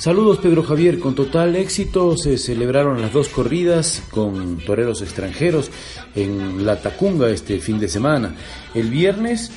Saludos 0.00 0.38
Pedro 0.38 0.62
Javier, 0.62 0.98
con 0.98 1.14
total 1.14 1.56
éxito 1.56 2.16
se 2.16 2.38
celebraron 2.38 3.02
las 3.02 3.12
dos 3.12 3.28
corridas 3.28 4.02
con 4.10 4.56
toreros 4.56 5.02
extranjeros 5.02 5.70
en 6.14 6.64
La 6.64 6.80
Tacunga 6.80 7.28
este 7.28 7.58
fin 7.58 7.78
de 7.78 7.86
semana. 7.86 8.34
El 8.74 8.88
viernes 8.88 9.50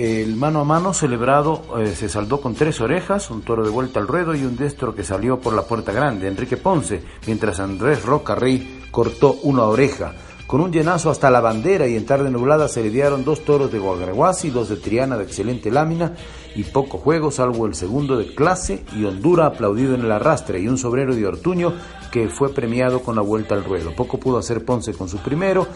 el 0.00 0.34
mano 0.34 0.60
a 0.60 0.64
mano 0.64 0.94
celebrado 0.94 1.62
eh, 1.78 1.94
se 1.94 2.08
saldó 2.08 2.40
con 2.40 2.54
tres 2.54 2.80
orejas, 2.80 3.30
un 3.30 3.42
toro 3.42 3.62
de 3.62 3.68
vuelta 3.68 4.00
al 4.00 4.08
ruedo 4.08 4.34
y 4.34 4.44
un 4.44 4.56
destro 4.56 4.94
que 4.94 5.04
salió 5.04 5.40
por 5.40 5.52
la 5.52 5.64
puerta 5.64 5.92
grande, 5.92 6.26
Enrique 6.26 6.56
Ponce, 6.56 7.02
mientras 7.26 7.60
Andrés 7.60 8.02
Roca 8.02 8.34
Rey 8.34 8.80
cortó 8.90 9.34
una 9.42 9.64
oreja. 9.64 10.14
Con 10.46 10.62
un 10.62 10.72
llenazo 10.72 11.10
hasta 11.10 11.30
la 11.30 11.42
bandera 11.42 11.86
y 11.86 11.96
en 11.96 12.06
tarde 12.06 12.30
nublada 12.30 12.66
se 12.66 12.82
lidiaron 12.82 13.24
dos 13.24 13.44
toros 13.44 13.70
de 13.70 13.78
Guagraguasi, 13.78 14.48
dos 14.48 14.70
de 14.70 14.76
Triana 14.76 15.18
de 15.18 15.24
excelente 15.24 15.70
lámina 15.70 16.14
y 16.56 16.64
poco 16.64 16.96
juego, 16.96 17.30
salvo 17.30 17.66
el 17.66 17.74
segundo 17.74 18.16
de 18.16 18.34
clase 18.34 18.82
y 18.96 19.04
Hondura 19.04 19.44
aplaudido 19.44 19.94
en 19.94 20.00
el 20.00 20.12
arrastre 20.12 20.60
y 20.60 20.66
un 20.66 20.78
sobrero 20.78 21.14
de 21.14 21.26
Ortuño 21.26 21.74
que 22.10 22.28
fue 22.28 22.54
premiado 22.54 23.02
con 23.02 23.16
la 23.16 23.22
vuelta 23.22 23.54
al 23.54 23.64
ruedo. 23.64 23.94
Poco 23.94 24.18
pudo 24.18 24.38
hacer 24.38 24.64
Ponce 24.64 24.94
con 24.94 25.10
su 25.10 25.18
primero, 25.18 25.66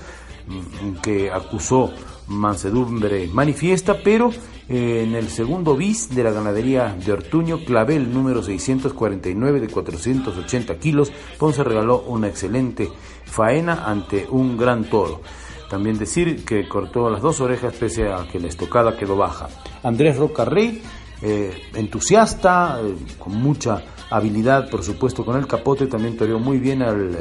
mm, 0.46 0.94
que 1.02 1.30
acusó 1.30 1.92
mansedumbre 2.28 3.28
manifiesta, 3.28 3.98
pero 4.02 4.30
eh, 4.68 5.04
en 5.06 5.14
el 5.14 5.28
segundo 5.28 5.76
bis 5.76 6.14
de 6.14 6.24
la 6.24 6.30
ganadería 6.30 6.94
de 6.94 7.12
Ortuño, 7.12 7.64
Clavel 7.64 8.12
número 8.12 8.42
649 8.42 9.60
de 9.60 9.68
480 9.68 10.76
kilos, 10.76 11.12
Ponce 11.38 11.62
regaló 11.62 12.02
una 12.06 12.28
excelente 12.28 12.90
faena 13.24 13.84
ante 13.84 14.26
un 14.30 14.56
gran 14.56 14.84
toro. 14.84 15.20
También 15.68 15.98
decir 15.98 16.44
que 16.44 16.68
cortó 16.68 17.10
las 17.10 17.20
dos 17.20 17.40
orejas 17.40 17.74
pese 17.74 18.08
a 18.10 18.26
que 18.30 18.38
la 18.38 18.48
estocada 18.48 18.96
quedó 18.96 19.16
baja. 19.16 19.48
Andrés 19.82 20.16
Roca 20.16 20.44
Rey, 20.44 20.82
eh, 21.20 21.52
entusiasta, 21.74 22.80
eh, 22.82 22.94
con 23.18 23.34
mucha 23.34 23.82
habilidad 24.10 24.70
por 24.70 24.82
supuesto 24.82 25.24
con 25.24 25.36
el 25.36 25.46
capote, 25.46 25.86
también 25.86 26.16
toreó 26.16 26.38
muy 26.38 26.58
bien 26.58 26.82
al 26.82 27.16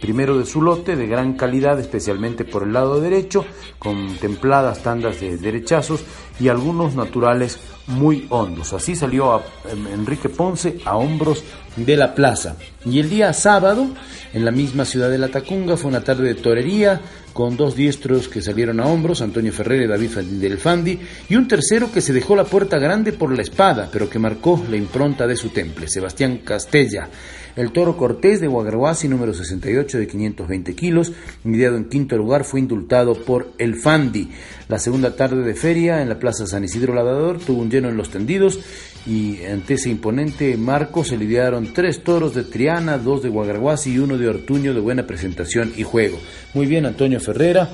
primero 0.00 0.38
de 0.38 0.46
su 0.46 0.62
lote, 0.62 0.96
de 0.96 1.06
gran 1.06 1.34
calidad, 1.34 1.78
especialmente 1.78 2.44
por 2.44 2.62
el 2.62 2.72
lado 2.72 3.00
derecho, 3.00 3.44
con 3.78 4.16
templadas 4.16 4.82
tandas 4.82 5.20
de 5.20 5.36
derechazos 5.36 6.00
y 6.38 6.48
algunos 6.48 6.94
naturales 6.94 7.58
muy 7.86 8.26
hondos. 8.30 8.72
Así 8.72 8.96
salió 8.96 9.34
a 9.34 9.44
em, 9.70 9.86
Enrique 9.88 10.28
Ponce 10.28 10.78
a 10.84 10.96
hombros 10.96 11.44
de 11.76 11.96
la 11.96 12.14
plaza. 12.14 12.56
Y 12.84 12.98
el 13.00 13.10
día 13.10 13.32
sábado, 13.32 13.88
en 14.32 14.44
la 14.44 14.50
misma 14.50 14.84
ciudad 14.84 15.10
de 15.10 15.18
La 15.18 15.28
Tacunga, 15.28 15.76
fue 15.76 15.90
una 15.90 16.02
tarde 16.02 16.24
de 16.24 16.34
torería 16.34 17.00
con 17.40 17.56
dos 17.56 17.74
diestros 17.74 18.28
que 18.28 18.42
salieron 18.42 18.80
a 18.80 18.86
hombros, 18.86 19.22
Antonio 19.22 19.50
Ferrer 19.50 19.80
y 19.80 19.86
David 19.86 20.10
del 20.10 20.58
Fandi, 20.58 20.98
y 21.26 21.36
un 21.36 21.48
tercero 21.48 21.90
que 21.90 22.02
se 22.02 22.12
dejó 22.12 22.36
la 22.36 22.44
puerta 22.44 22.78
grande 22.78 23.14
por 23.14 23.34
la 23.34 23.40
espada, 23.40 23.88
pero 23.90 24.10
que 24.10 24.18
marcó 24.18 24.62
la 24.68 24.76
impronta 24.76 25.26
de 25.26 25.36
su 25.36 25.48
temple, 25.48 25.88
Sebastián 25.88 26.42
Castella. 26.44 27.08
El 27.56 27.72
toro 27.72 27.96
Cortés 27.96 28.42
de 28.42 28.46
Guagrahuasi, 28.46 29.08
número 29.08 29.32
68 29.32 29.98
de 29.98 30.06
520 30.06 30.74
kilos, 30.74 31.12
mediado 31.42 31.78
en 31.78 31.88
quinto 31.88 32.18
lugar, 32.18 32.44
fue 32.44 32.60
indultado 32.60 33.14
por 33.14 33.52
el 33.56 33.74
Fandi. 33.74 34.28
La 34.68 34.78
segunda 34.78 35.16
tarde 35.16 35.42
de 35.42 35.54
feria 35.54 36.02
en 36.02 36.10
la 36.10 36.18
Plaza 36.18 36.46
San 36.46 36.64
Isidro 36.64 36.92
Lavador 36.92 37.38
tuvo 37.38 37.62
un 37.62 37.70
lleno 37.70 37.88
en 37.88 37.96
los 37.96 38.10
tendidos 38.10 38.60
y 39.06 39.44
ante 39.44 39.74
ese 39.74 39.90
imponente 39.90 40.56
marco 40.56 41.04
se 41.04 41.16
lidiaron 41.16 41.72
tres 41.72 42.02
toros 42.02 42.34
de 42.34 42.44
Triana, 42.44 42.98
dos 42.98 43.22
de 43.22 43.28
Guagrahuasi 43.28 43.94
y 43.94 43.98
uno 43.98 44.18
de 44.18 44.28
Ortuño 44.28 44.74
de 44.74 44.80
buena 44.80 45.06
presentación 45.06 45.72
y 45.76 45.82
juego. 45.82 46.18
Muy 46.54 46.66
bien, 46.66 46.86
Antonio 46.86 47.18
Ferrera, 47.20 47.70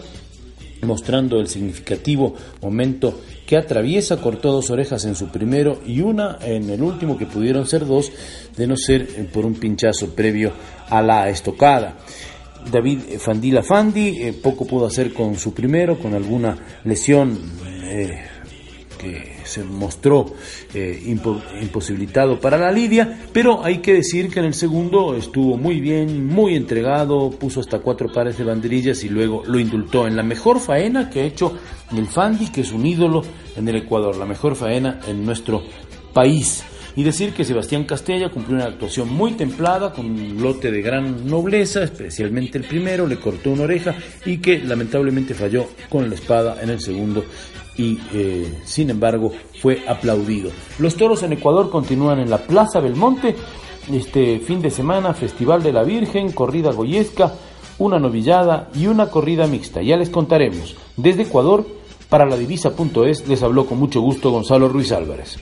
mostrando 0.82 1.40
el 1.40 1.48
significativo 1.48 2.34
momento 2.62 3.20
que 3.46 3.56
atraviesa, 3.56 4.18
cortó 4.18 4.52
dos 4.52 4.70
orejas 4.70 5.04
en 5.04 5.14
su 5.14 5.28
primero 5.28 5.80
y 5.86 6.00
una 6.00 6.38
en 6.40 6.70
el 6.70 6.82
último, 6.82 7.16
que 7.16 7.26
pudieron 7.26 7.66
ser 7.66 7.86
dos, 7.86 8.12
de 8.56 8.66
no 8.66 8.76
ser 8.76 9.02
eh, 9.02 9.28
por 9.32 9.46
un 9.46 9.54
pinchazo 9.54 10.14
previo 10.14 10.52
a 10.88 11.02
la 11.02 11.28
estocada. 11.28 11.96
David 12.70 13.18
Fandila 13.18 13.62
Fandi 13.62 14.22
eh, 14.22 14.32
poco 14.32 14.66
pudo 14.66 14.86
hacer 14.86 15.12
con 15.12 15.36
su 15.36 15.54
primero, 15.54 15.98
con 15.98 16.14
alguna 16.14 16.58
lesión 16.84 17.38
eh, 17.84 18.18
que 18.98 19.35
se 19.46 19.64
mostró 19.64 20.34
eh, 20.74 21.02
imposibilitado 21.60 22.40
para 22.40 22.58
la 22.58 22.70
lidia, 22.70 23.26
pero 23.32 23.64
hay 23.64 23.78
que 23.78 23.94
decir 23.94 24.28
que 24.28 24.40
en 24.40 24.46
el 24.46 24.54
segundo 24.54 25.14
estuvo 25.14 25.56
muy 25.56 25.80
bien, 25.80 26.26
muy 26.26 26.54
entregado, 26.54 27.30
puso 27.30 27.60
hasta 27.60 27.78
cuatro 27.78 28.12
pares 28.12 28.38
de 28.38 28.44
banderillas 28.44 29.04
y 29.04 29.08
luego 29.08 29.42
lo 29.46 29.58
indultó 29.58 30.06
en 30.06 30.16
la 30.16 30.22
mejor 30.22 30.60
faena 30.60 31.10
que 31.10 31.20
ha 31.20 31.24
hecho 31.24 31.56
el 31.96 32.06
Fandi, 32.06 32.48
que 32.48 32.62
es 32.62 32.72
un 32.72 32.86
ídolo 32.86 33.22
en 33.56 33.68
el 33.68 33.76
Ecuador, 33.76 34.16
la 34.16 34.26
mejor 34.26 34.56
faena 34.56 35.00
en 35.06 35.24
nuestro 35.24 35.62
país. 36.12 36.64
Y 36.96 37.02
decir 37.02 37.34
que 37.34 37.44
Sebastián 37.44 37.84
Castella 37.84 38.30
cumplió 38.30 38.56
una 38.56 38.66
actuación 38.66 39.12
muy 39.12 39.32
templada, 39.32 39.92
con 39.92 40.06
un 40.06 40.42
lote 40.42 40.70
de 40.70 40.80
gran 40.80 41.26
nobleza, 41.26 41.82
especialmente 41.82 42.56
el 42.56 42.64
primero, 42.64 43.06
le 43.06 43.18
cortó 43.18 43.50
una 43.50 43.64
oreja 43.64 43.94
y 44.24 44.38
que 44.38 44.60
lamentablemente 44.60 45.34
falló 45.34 45.66
con 45.90 46.08
la 46.08 46.14
espada 46.14 46.56
en 46.62 46.70
el 46.70 46.80
segundo 46.80 47.22
y 47.76 47.98
eh, 48.12 48.62
sin 48.64 48.90
embargo 48.90 49.32
fue 49.60 49.82
aplaudido. 49.86 50.50
Los 50.78 50.96
toros 50.96 51.22
en 51.22 51.32
Ecuador 51.32 51.70
continúan 51.70 52.18
en 52.18 52.30
la 52.30 52.38
Plaza 52.38 52.80
Belmonte 52.80 53.36
este 53.92 54.40
fin 54.40 54.60
de 54.60 54.70
semana, 54.70 55.14
Festival 55.14 55.62
de 55.62 55.72
la 55.72 55.84
Virgen, 55.84 56.32
corrida 56.32 56.72
goyesca, 56.72 57.34
una 57.78 57.98
novillada 57.98 58.68
y 58.74 58.86
una 58.86 59.10
corrida 59.10 59.46
mixta. 59.46 59.82
Ya 59.82 59.96
les 59.96 60.10
contaremos. 60.10 60.74
Desde 60.96 61.22
Ecuador, 61.22 61.66
para 62.08 62.26
la 62.26 62.36
divisa.es, 62.36 63.28
les 63.28 63.42
habló 63.42 63.66
con 63.66 63.78
mucho 63.78 64.00
gusto 64.00 64.30
Gonzalo 64.30 64.68
Ruiz 64.68 64.92
Álvarez. 64.92 65.38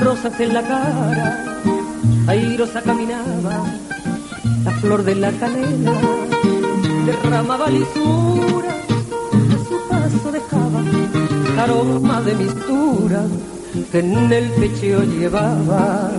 rosas 0.00 0.38
en 0.40 0.54
la 0.54 0.62
cara, 0.62 1.62
caminaba 2.84 3.64
la 4.64 4.70
flor 4.80 5.02
de 5.04 5.14
la 5.14 5.30
canela 5.32 5.92
derramaba 7.06 7.68
lisura, 7.70 8.72
a 9.54 9.58
su 9.68 9.88
paso 9.88 10.32
dejaba 10.32 10.80
aroma 11.62 12.20
de 12.22 12.34
mistura 12.34 13.22
que 13.90 13.98
en 13.98 14.32
el 14.32 14.50
pecho 14.50 15.02
llevaba 15.04 16.10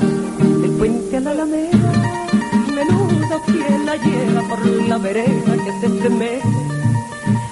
el 0.63 0.72
puente 0.72 1.17
a 1.17 1.19
la 1.19 1.31
alameda, 1.31 1.91
menudo 2.75 3.41
quien 3.46 3.86
la 3.86 3.96
lleva 3.96 4.41
por 4.50 4.65
la 4.65 4.98
vereda 4.98 5.53
que 5.65 5.72
se 5.79 5.96
estremece 5.96 6.41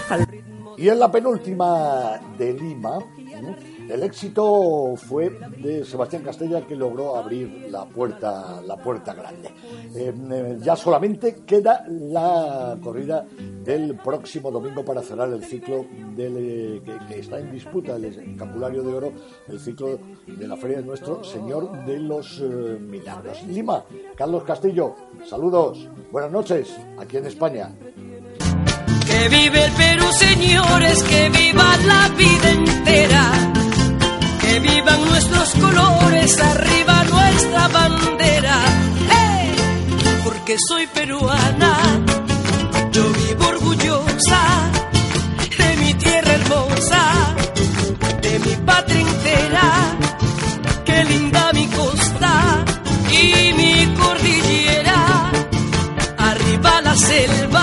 al. 0.09 0.46
Y 0.77 0.89
en 0.89 0.99
la 0.99 1.11
penúltima 1.11 2.19
de 2.37 2.53
Lima, 2.53 2.99
el 3.89 4.03
éxito 4.03 4.93
fue 4.95 5.29
de 5.57 5.83
Sebastián 5.83 6.21
Castella 6.21 6.67
que 6.67 6.75
logró 6.75 7.15
abrir 7.15 7.67
la 7.71 7.85
puerta, 7.85 8.61
la 8.61 8.77
puerta 8.77 9.15
grande. 9.15 9.49
Em, 9.95 10.31
eh, 10.31 10.57
ya 10.61 10.75
solamente 10.75 11.37
queda 11.47 11.83
la 11.89 12.77
corrida 12.83 13.25
del 13.63 13.95
próximo 13.95 14.51
domingo 14.51 14.85
para 14.85 15.01
cerrar 15.01 15.29
el 15.33 15.43
ciclo 15.43 15.85
del, 16.15 16.35
eh, 16.37 16.81
que, 17.07 17.19
está 17.19 17.39
en 17.39 17.51
disputa, 17.51 17.95
el 17.95 18.05
escapulario 18.05 18.83
de 18.83 18.93
oro, 18.93 19.13
el 19.47 19.59
ciclo 19.59 19.97
de 20.27 20.47
la 20.47 20.57
Feria 20.57 20.77
de 20.77 20.83
Nuestro 20.83 21.23
Señor 21.23 21.85
de 21.85 21.99
los 21.99 22.39
eh, 22.39 22.77
Milagros. 22.79 23.43
Lima, 23.47 23.83
Carlos 24.15 24.43
Castillo, 24.43 24.95
saludos, 25.25 25.89
buenas 26.11 26.31
noches, 26.31 26.77
aquí 26.99 27.17
en 27.17 27.25
España. 27.25 27.73
Que 29.17 29.29
vive 29.29 29.65
el 29.65 29.71
Perú, 29.71 30.05
señores, 30.13 31.03
que 31.03 31.29
viva 31.29 31.77
la 31.85 32.07
vida 32.09 32.49
entera 32.51 33.47
que 34.47 34.59
vivan 34.59 35.05
nuestros 35.05 35.49
colores, 35.55 36.39
arriba 36.39 37.03
nuestra 37.03 37.67
bandera. 37.67 38.57
Porque 40.23 40.55
soy 40.69 40.87
peruana, 40.87 41.73
yo 42.91 43.03
vivo 43.21 43.47
orgullosa 43.47 44.41
de 45.57 45.69
mi 45.81 45.93
tierra 45.95 46.31
hermosa, 46.39 47.03
de 48.21 48.39
mi 48.39 48.55
patria 48.65 49.01
entera. 49.01 49.67
Qué 50.85 51.03
linda 51.03 51.51
mi 51.53 51.67
costa 51.67 52.33
y 53.11 53.53
mi 53.59 53.73
cordillera, 53.99 55.31
arriba 56.17 56.81
la 56.81 56.95
selva, 56.95 57.56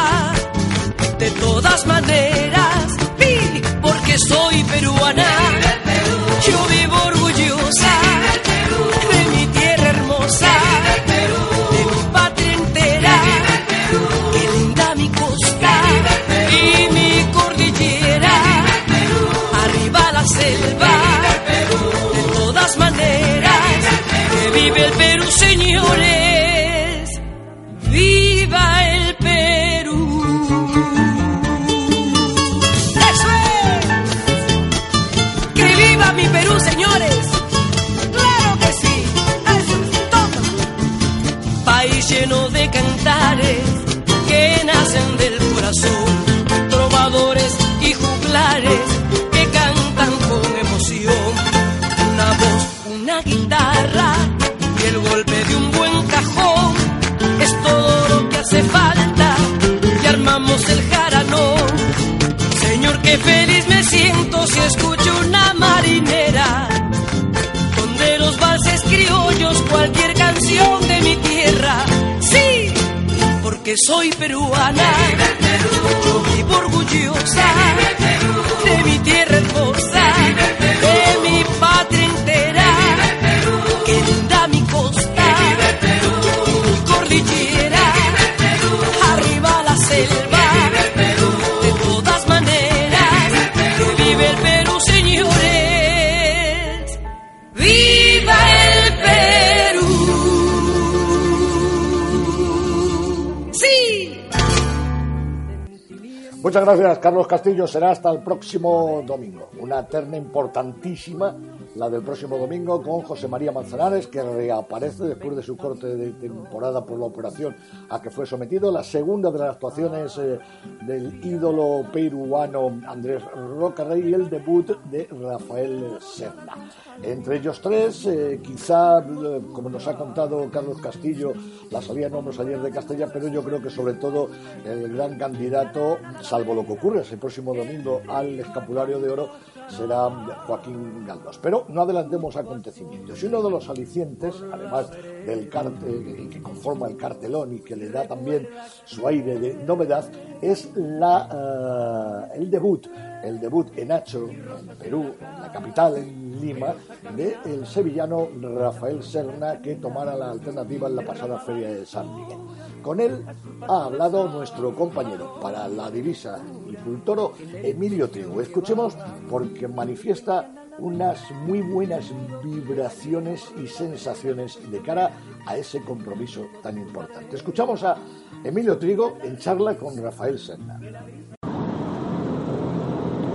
Muchas 106.55 106.69
gracias, 106.69 106.99
Carlos 107.01 107.27
Castillo. 107.27 107.67
Será 107.67 107.91
hasta 107.91 108.13
el 108.13 108.21
próximo 108.21 109.03
domingo. 109.05 109.51
Una 109.59 109.85
terna 109.89 110.17
importantísima, 110.17 111.35
la 111.75 111.91
del 111.91 112.03
próximo 112.03 112.39
domingo, 112.39 112.83
con 112.83 113.03
José 113.03 113.29
María 113.29 113.53
Manzanares, 113.53 114.07
que 114.07 114.23
reaparece 114.23 115.05
después 115.05 115.37
de 115.37 115.43
su 115.43 115.57
corte 115.57 115.97
de 115.97 116.13
temporada 116.13 116.85
por 116.85 116.99
la 116.99 117.07
operación 117.07 117.57
a 117.89 118.01
que 118.01 118.11
fue 118.11 118.27
sometido. 118.27 118.71
La 118.71 118.85
segunda 118.85 119.31
de 119.31 119.39
las 119.39 119.55
actuaciones 119.55 120.17
eh, 120.19 120.39
del 120.87 121.25
ídolo 121.25 121.87
peruano 121.93 122.81
Andrés 122.87 123.23
Rocarrey 123.35 124.09
y 124.09 124.15
el 124.15 124.31
debut 124.31 124.71
de 124.91 125.09
Rafael 125.11 125.99
Serna. 126.01 126.55
Entre 127.03 127.37
ellos 127.37 127.61
tres, 127.61 128.07
eh, 128.07 128.41
quizá, 128.43 129.01
eh, 129.01 129.41
como 129.53 129.69
nos 129.69 129.87
ha 129.89 129.97
contado 129.97 130.49
Carlos 130.51 130.81
Castillo, 130.81 131.33
la 131.71 131.83
salida 131.83 132.07
de 132.07 132.13
nombres 132.13 132.39
ayer 132.39 132.61
de 132.61 132.71
Castella, 132.71 133.09
pero 133.13 133.29
yo 133.29 133.43
creo 133.43 133.61
que 133.61 133.71
sobre 133.71 133.95
todo 133.95 134.29
el 134.65 134.95
gran 134.95 135.19
candidato, 135.19 135.99
salvo 136.21 136.55
lo 136.55 136.65
que 136.65 136.73
ocurre 136.73 137.01
ese 137.01 137.17
próximo 137.17 137.55
domingo 137.55 138.01
al 138.09 138.39
escapulario 138.39 139.01
de 139.01 139.11
oro, 139.11 139.31
será 139.69 140.09
Joaquín 140.47 141.07
Galdós. 141.07 141.39
Pero 141.39 141.65
no 141.69 141.83
adelantemos 141.83 142.37
acontecimientos. 142.37 143.23
Y 143.23 143.27
uno 143.27 143.43
de 143.43 143.51
los 143.51 143.69
alicientes, 143.69 144.35
además 144.53 144.91
del 145.27 145.49
cartel 145.49 146.29
que 146.31 146.43
conforma 146.43 146.89
el 146.89 146.97
cartelón 146.97 147.55
y 147.55 147.61
que 147.61 147.77
le 147.77 147.91
da 147.91 148.07
también 148.07 148.49
su 148.85 149.07
aire 149.07 149.39
de 149.39 149.55
novedad, 149.55 150.05
es 150.41 150.71
la, 150.77 152.29
eh, 152.33 152.39
el 152.39 152.51
debut, 152.51 152.87
el 153.23 153.41
debut 153.41 153.77
en 153.77 153.93
Hacho, 153.93 154.29
en 154.29 154.77
Perú, 154.79 155.15
en 155.21 155.41
la 155.41 155.51
capital, 155.51 155.97
en 155.97 156.41
Lima, 156.41 156.75
del 157.17 157.67
sevillano 157.67 158.29
Rafael 158.41 159.03
Serna, 159.03 159.61
que 159.63 159.77
tomara 159.77 160.17
la 160.17 160.31
alternativa 160.31 160.89
en 160.89 160.97
la 160.97 161.03
pasada 161.03 161.39
feria 161.39 161.69
de 161.69 161.87
San 161.87 162.15
Miguel. 162.15 162.39
Con 162.83 163.01
él 163.01 163.25
ha 163.67 163.85
hablado 163.85 164.29
nuestro 164.29 164.75
compañero 164.75 165.41
para 165.41 165.67
la 165.69 165.91
divisa 165.91 166.39
y 166.85 166.89
Fultoro, 166.89 167.35
Emilio 167.63 168.09
Trigo. 168.11 168.41
Escuchemos 168.41 168.97
porque 169.31 169.69
manifiesta 169.69 170.51
unas 170.79 171.31
muy 171.47 171.61
buenas 171.61 172.13
vibraciones 172.43 173.45
y 173.63 173.67
sensaciones 173.67 174.59
de 174.71 174.81
cara 174.81 175.13
a 175.47 175.57
ese 175.57 175.81
compromiso 175.83 176.47
tan 176.63 176.79
importante. 176.79 177.37
Escuchamos 177.37 177.83
a 177.85 177.97
Emilio 178.43 178.77
Trigo 178.79 179.19
en 179.23 179.39
charla 179.39 179.77
con 179.77 179.97
Rafael 180.03 180.39
Serna. 180.39 180.81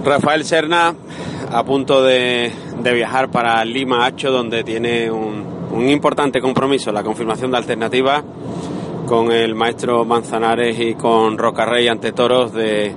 Rafael 0.04 0.44
Serna 0.44 0.96
a 1.52 1.64
punto 1.64 2.04
de, 2.04 2.52
viajar 2.94 3.30
para 3.32 3.64
Lima 3.66 4.06
Hacho, 4.06 4.32
donde 4.32 4.64
tiene 4.64 5.10
un, 5.10 5.46
un, 5.72 5.90
importante 5.90 6.42
compromiso, 6.42 6.92
la 6.92 7.04
confirmación 7.04 7.52
de 7.52 7.58
alternativa 7.58 8.24
con 9.08 9.32
el 9.32 9.56
maestro 9.56 10.06
Manzanares 10.06 10.80
y 10.80 10.94
con 10.94 11.38
Rocarrey 11.38 11.88
ante 11.88 12.12
toros 12.12 12.54
de, 12.54 12.96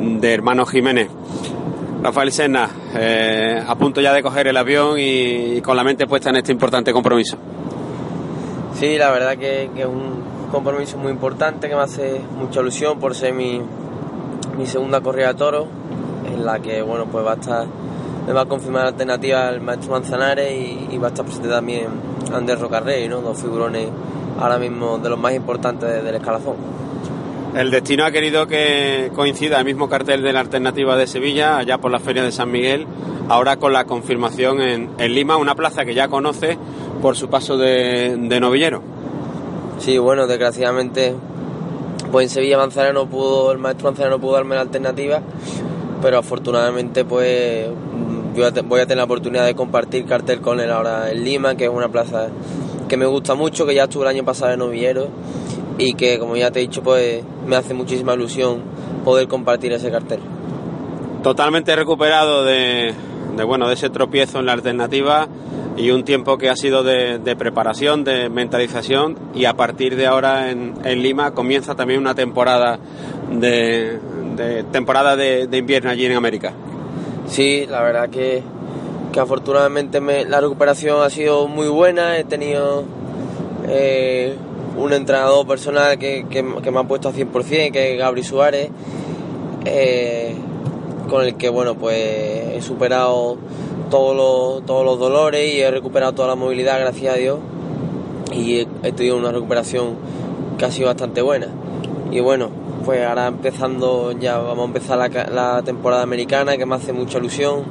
de 0.00 0.34
Hermano 0.34 0.66
Jiménez. 0.66 1.08
Rafael 2.02 2.32
Serna, 2.32 2.68
eh, 2.94 3.62
a 3.66 3.74
punto 3.76 4.00
ya 4.00 4.12
de 4.14 4.22
coger 4.22 4.46
el 4.46 4.56
avión 4.56 4.96
y, 4.98 5.60
con 5.60 5.76
la 5.76 5.84
mente 5.84 6.06
puesta 6.06 6.30
en 6.30 6.36
este 6.36 6.52
importante 6.52 6.92
compromiso. 6.92 7.36
Sí, 8.74 8.96
la 8.96 9.10
verdad 9.10 9.36
que, 9.36 9.70
que 9.74 9.82
es 9.82 9.86
un 9.86 10.48
compromiso 10.50 10.96
muy 10.96 11.12
importante 11.12 11.68
que 11.68 11.74
me 11.74 11.82
hace 11.82 12.20
mucha 12.38 12.60
ilusión 12.60 12.98
por 12.98 13.14
ser 13.14 13.34
mi, 13.34 13.60
mi 14.56 14.66
segunda 14.66 15.00
corrida 15.00 15.28
de 15.28 15.34
toros 15.34 15.66
en 16.26 16.44
la 16.44 16.58
que 16.60 16.82
bueno 16.82 17.06
pues 17.06 17.24
va 17.24 17.32
a 17.32 17.34
estar 17.34 17.66
me 18.26 18.32
va 18.32 18.42
a 18.42 18.46
confirmar 18.46 18.82
la 18.82 18.88
alternativa 18.88 19.48
el 19.48 19.60
maestro 19.60 19.92
Manzanares 19.92 20.52
y, 20.90 20.98
va 20.98 21.06
a 21.06 21.10
estar 21.10 21.24
presente 21.24 21.48
también 21.48 21.88
Andrés 22.32 22.60
Rocarrey, 22.60 23.08
¿no? 23.08 23.20
dos 23.20 23.40
figurones 23.40 23.88
ahora 24.38 24.58
mismo 24.58 24.98
de 24.98 25.08
los 25.08 25.18
más 25.18 25.34
importantes 25.34 25.88
de, 25.88 26.02
del 26.02 26.16
escalafón. 26.16 26.56
El 27.54 27.72
destino 27.72 28.04
ha 28.04 28.12
querido 28.12 28.46
que 28.46 29.10
coincida 29.12 29.58
el 29.58 29.64
mismo 29.64 29.88
cartel 29.88 30.22
de 30.22 30.32
la 30.32 30.40
alternativa 30.40 30.96
de 30.96 31.08
Sevilla, 31.08 31.58
allá 31.58 31.78
por 31.78 31.90
la 31.90 31.98
Feria 31.98 32.22
de 32.22 32.30
San 32.30 32.50
Miguel, 32.50 32.86
ahora 33.28 33.56
con 33.56 33.72
la 33.72 33.86
confirmación 33.86 34.60
en, 34.60 35.14
Lima, 35.14 35.36
una 35.36 35.56
plaza 35.56 35.84
que 35.84 35.92
ya 35.92 36.06
conoce 36.06 36.56
por 37.02 37.16
su 37.16 37.28
paso 37.28 37.58
de, 37.58 38.16
de 38.16 38.40
novillero. 38.40 38.82
Sí, 39.80 39.98
bueno, 39.98 40.28
desgraciadamente, 40.28 41.14
pues 42.12 42.28
en 42.28 42.30
Sevilla 42.30 42.56
Manzanares 42.56 42.94
no 42.94 43.06
pudo, 43.06 43.50
el 43.50 43.58
maestro 43.58 43.86
Manzanares 43.86 44.16
no 44.16 44.20
pudo 44.20 44.34
darme 44.34 44.54
la 44.54 44.60
alternativa, 44.60 45.20
pero 46.00 46.18
afortunadamente 46.18 47.04
pues 47.04 47.66
yo 48.36 48.48
voy 48.64 48.80
a 48.80 48.84
tener 48.84 48.98
la 48.98 49.04
oportunidad 49.04 49.44
de 49.44 49.56
compartir 49.56 50.06
cartel 50.06 50.40
con 50.40 50.60
él 50.60 50.70
ahora 50.70 51.10
en 51.10 51.24
Lima, 51.24 51.56
que 51.56 51.64
es 51.64 51.70
una 51.70 51.88
plaza 51.88 52.28
que 52.88 52.96
me 52.96 53.06
gusta 53.06 53.34
mucho, 53.34 53.66
que 53.66 53.74
ya 53.74 53.84
estuve 53.84 54.04
el 54.04 54.10
año 54.10 54.24
pasado 54.24 54.52
en 54.52 54.60
novillero 54.60 55.08
y 55.80 55.94
que 55.94 56.18
como 56.18 56.36
ya 56.36 56.50
te 56.50 56.60
he 56.60 56.62
dicho 56.62 56.82
pues 56.82 57.22
me 57.46 57.56
hace 57.56 57.72
muchísima 57.72 58.14
ilusión 58.14 58.60
poder 59.04 59.26
compartir 59.28 59.72
ese 59.72 59.90
cartel. 59.90 60.20
Totalmente 61.22 61.74
recuperado 61.74 62.44
de, 62.44 62.94
de 63.36 63.44
bueno 63.44 63.66
de 63.66 63.74
ese 63.74 63.88
tropiezo 63.88 64.38
en 64.40 64.46
la 64.46 64.52
alternativa 64.52 65.26
y 65.76 65.90
un 65.90 66.04
tiempo 66.04 66.36
que 66.36 66.50
ha 66.50 66.56
sido 66.56 66.82
de, 66.82 67.18
de 67.18 67.36
preparación, 67.36 68.04
de 68.04 68.28
mentalización 68.28 69.16
y 69.34 69.46
a 69.46 69.54
partir 69.54 69.96
de 69.96 70.06
ahora 70.06 70.50
en, 70.50 70.74
en 70.84 71.02
Lima 71.02 71.32
comienza 71.32 71.74
también 71.74 72.00
una 72.00 72.14
temporada 72.14 72.78
de, 73.30 73.98
de 74.36 74.64
temporada 74.64 75.16
de, 75.16 75.46
de, 75.46 75.56
invierno 75.56 75.90
allí 75.90 76.04
en 76.04 76.12
América. 76.12 76.52
Sí, 77.26 77.66
la 77.66 77.80
verdad 77.80 78.10
que, 78.10 78.42
que 79.12 79.20
afortunadamente 79.20 80.00
me, 80.02 80.26
la 80.26 80.40
recuperación 80.42 81.02
ha 81.02 81.08
sido 81.08 81.48
muy 81.48 81.68
buena, 81.68 82.18
he 82.18 82.24
tenido 82.24 82.84
eh, 83.68 84.36
un 84.76 84.92
entrenador 84.92 85.46
personal 85.46 85.98
que, 85.98 86.26
que, 86.28 86.42
me 86.42 86.78
ha 86.78 86.84
puesto 86.84 87.08
a 87.08 87.12
100%, 87.12 87.72
que 87.72 87.92
es 87.92 87.98
Gabri 87.98 88.22
Suárez, 88.22 88.70
eh, 89.64 90.34
con 91.08 91.24
el 91.24 91.36
que 91.36 91.48
bueno 91.48 91.74
pues 91.74 91.96
he 91.96 92.62
superado 92.62 93.36
todos 93.90 94.16
los, 94.16 94.64
todos 94.64 94.84
los 94.84 94.98
dolores 94.98 95.52
y 95.52 95.60
he 95.60 95.70
recuperado 95.70 96.12
toda 96.12 96.28
la 96.28 96.36
movilidad, 96.36 96.80
gracias 96.80 97.14
a 97.14 97.16
Dios, 97.18 97.38
y 98.32 98.66
he, 98.82 98.92
tenido 98.92 99.16
una 99.16 99.32
recuperación 99.32 99.96
que 100.56 100.64
ha 100.64 100.70
sido 100.70 100.86
bastante 100.86 101.20
buena. 101.20 101.48
Y 102.12 102.20
bueno, 102.20 102.50
pues 102.84 103.04
ahora 103.04 103.26
empezando, 103.26 104.12
ya 104.12 104.38
vamos 104.38 104.62
a 104.62 104.66
empezar 104.66 104.98
la, 104.98 105.08
la 105.26 105.62
temporada 105.62 106.02
americana, 106.02 106.56
que 106.56 106.64
me 106.64 106.76
hace 106.76 106.92
mucha 106.92 107.18
ilusión. 107.18 107.64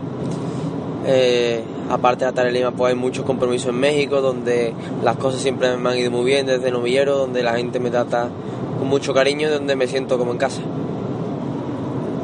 Eh, 1.05 1.63
aparte 1.89 2.25
de 2.25 2.29
estar 2.29 2.45
en 2.47 2.53
Lima, 2.53 2.71
pues 2.71 2.93
hay 2.93 2.99
muchos 2.99 3.25
compromisos 3.25 3.69
en 3.69 3.79
México, 3.79 4.21
donde 4.21 4.73
las 5.03 5.17
cosas 5.17 5.41
siempre 5.41 5.75
me 5.77 5.89
han 5.89 5.97
ido 5.97 6.11
muy 6.11 6.25
bien 6.25 6.45
desde 6.45 6.71
novillero, 6.71 7.17
donde 7.17 7.43
la 7.43 7.55
gente 7.55 7.79
me 7.79 7.89
trata 7.89 8.29
con 8.77 8.87
mucho 8.87 9.13
cariño 9.13 9.47
y 9.47 9.51
donde 9.51 9.75
me 9.75 9.87
siento 9.87 10.17
como 10.17 10.31
en 10.31 10.37
casa. 10.37 10.61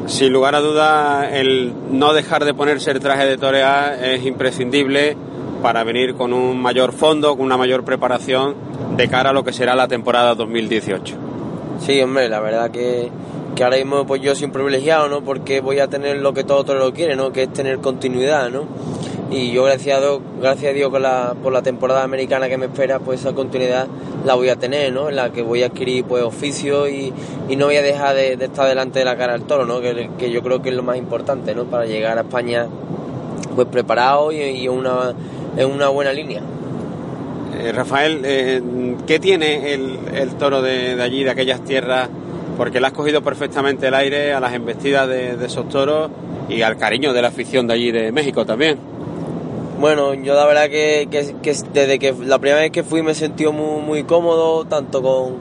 Sin 0.06 0.32
lugar 0.32 0.54
a 0.54 0.60
duda, 0.60 1.28
el 1.36 1.72
no 1.90 2.12
dejar 2.12 2.44
de 2.44 2.54
ponerse 2.54 2.92
el 2.92 3.00
traje 3.00 3.26
de 3.26 3.36
torear 3.36 4.04
es 4.04 4.24
imprescindible 4.24 5.16
para 5.62 5.82
venir 5.82 6.14
con 6.14 6.32
un 6.32 6.60
mayor 6.62 6.92
fondo, 6.92 7.36
con 7.36 7.44
una 7.44 7.56
mayor 7.56 7.84
preparación 7.84 8.54
de 8.96 9.08
cara 9.08 9.30
a 9.30 9.32
lo 9.32 9.42
que 9.42 9.52
será 9.52 9.74
la 9.74 9.88
temporada 9.88 10.36
2018. 10.36 11.16
Sí, 11.80 12.00
hombre, 12.00 12.28
la 12.28 12.38
verdad 12.40 12.70
que, 12.70 13.10
que 13.56 13.64
ahora 13.64 13.78
mismo 13.78 14.06
pues 14.06 14.20
yo 14.20 14.34
soy 14.34 14.44
un 14.44 14.52
privilegiado, 14.52 15.08
¿no? 15.08 15.22
Porque 15.22 15.60
voy 15.60 15.80
a 15.80 15.88
tener 15.88 16.18
lo 16.18 16.34
que 16.34 16.44
todo 16.44 16.62
torero 16.62 16.92
quiere, 16.92 17.16
¿no? 17.16 17.32
Que 17.32 17.44
es 17.44 17.52
tener 17.52 17.78
continuidad, 17.78 18.50
¿no? 18.50 18.64
Y 19.30 19.50
yo 19.50 19.64
gracias 19.64 19.96
a 19.96 20.00
Dios, 20.00 20.20
gracias 20.40 20.70
a 20.70 20.74
Dios 20.74 20.92
por 21.42 21.52
la 21.52 21.62
temporada 21.62 22.04
americana 22.04 22.48
que 22.48 22.58
me 22.58 22.66
espera, 22.66 23.00
pues 23.00 23.20
esa 23.20 23.32
continuidad 23.32 23.88
la 24.26 24.34
voy 24.34 24.50
a 24.50 24.56
tener, 24.56 24.92
¿no? 24.92 25.08
En 25.08 25.16
la 25.16 25.32
que 25.32 25.42
voy 25.42 25.62
a 25.62 25.66
adquirir 25.66 26.04
pues 26.04 26.22
oficio 26.22 26.86
y, 26.86 27.12
y 27.48 27.56
no 27.56 27.66
voy 27.66 27.76
a 27.76 27.82
dejar 27.82 28.14
de, 28.14 28.34
estar 28.34 28.68
delante 28.68 28.98
de 28.98 29.04
la 29.06 29.16
cara 29.16 29.32
del 29.32 29.44
toro, 29.44 29.64
¿no? 29.64 29.80
Que, 29.80 30.10
que, 30.18 30.30
yo 30.30 30.42
creo 30.42 30.60
que 30.60 30.68
es 30.68 30.74
lo 30.74 30.82
más 30.82 30.98
importante, 30.98 31.54
¿no? 31.54 31.64
Para 31.64 31.86
llegar 31.86 32.18
a 32.18 32.20
España 32.20 32.66
pues 33.54 33.66
preparado 33.68 34.32
y, 34.32 34.42
y 34.42 34.68
una, 34.68 35.14
en 35.56 35.70
una 35.70 35.88
buena 35.88 36.12
línea. 36.12 36.42
Eh, 37.58 37.72
Rafael, 37.72 38.20
eh, 38.24 38.62
¿qué 39.06 39.18
tiene 39.18 39.72
el, 39.72 39.98
el 40.14 40.34
toro 40.34 40.60
de, 40.60 40.94
de, 40.94 41.02
allí, 41.02 41.24
de 41.24 41.30
aquellas 41.30 41.64
tierras? 41.64 42.10
Porque 42.56 42.80
le 42.80 42.86
has 42.86 42.92
cogido 42.92 43.22
perfectamente 43.22 43.88
el 43.88 43.94
aire 43.94 44.32
a 44.32 44.40
las 44.40 44.54
embestidas 44.54 45.08
de, 45.08 45.36
esos 45.44 45.68
toros 45.68 46.10
y 46.48 46.62
al 46.62 46.76
cariño 46.76 47.12
de 47.12 47.22
la 47.22 47.28
afición 47.28 47.66
de 47.66 47.74
allí 47.74 47.92
de 47.92 48.12
México 48.12 48.46
también. 48.46 48.78
Bueno, 49.78 50.14
yo 50.14 50.34
la 50.34 50.46
verdad 50.46 50.70
que, 50.70 51.06
desde 51.72 51.98
que 51.98 52.14
la 52.24 52.38
primera 52.38 52.60
vez 52.60 52.70
que 52.70 52.82
fui 52.82 53.02
me 53.02 53.14
sentí 53.14 53.44
muy, 53.46 53.82
muy 53.82 54.04
cómodo, 54.04 54.64
tanto 54.64 55.02
con, 55.02 55.36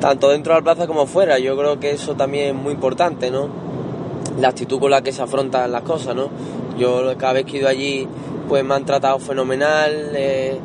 tanto 0.00 0.30
dentro 0.30 0.54
de 0.54 0.60
la 0.60 0.64
plaza 0.64 0.86
como 0.86 1.06
fuera. 1.06 1.38
Yo 1.38 1.56
creo 1.56 1.78
que 1.78 1.90
eso 1.90 2.14
también 2.14 2.56
es 2.56 2.62
muy 2.62 2.72
importante, 2.72 3.30
¿no? 3.30 3.48
La 4.40 4.48
actitud 4.48 4.78
con 4.78 4.90
la 4.90 5.02
que 5.02 5.12
se 5.12 5.22
afrontan 5.22 5.70
las 5.70 5.82
cosas, 5.82 6.14
¿no? 6.14 6.30
Yo 6.78 7.16
cada 7.18 7.34
vez 7.34 7.44
que 7.44 7.56
he 7.56 7.60
ido 7.60 7.68
allí, 7.68 8.08
pues 8.48 8.64
me 8.64 8.74
han 8.74 8.84
tratado 8.84 9.18
fenomenal, 9.18 10.12
eh, 10.14 10.58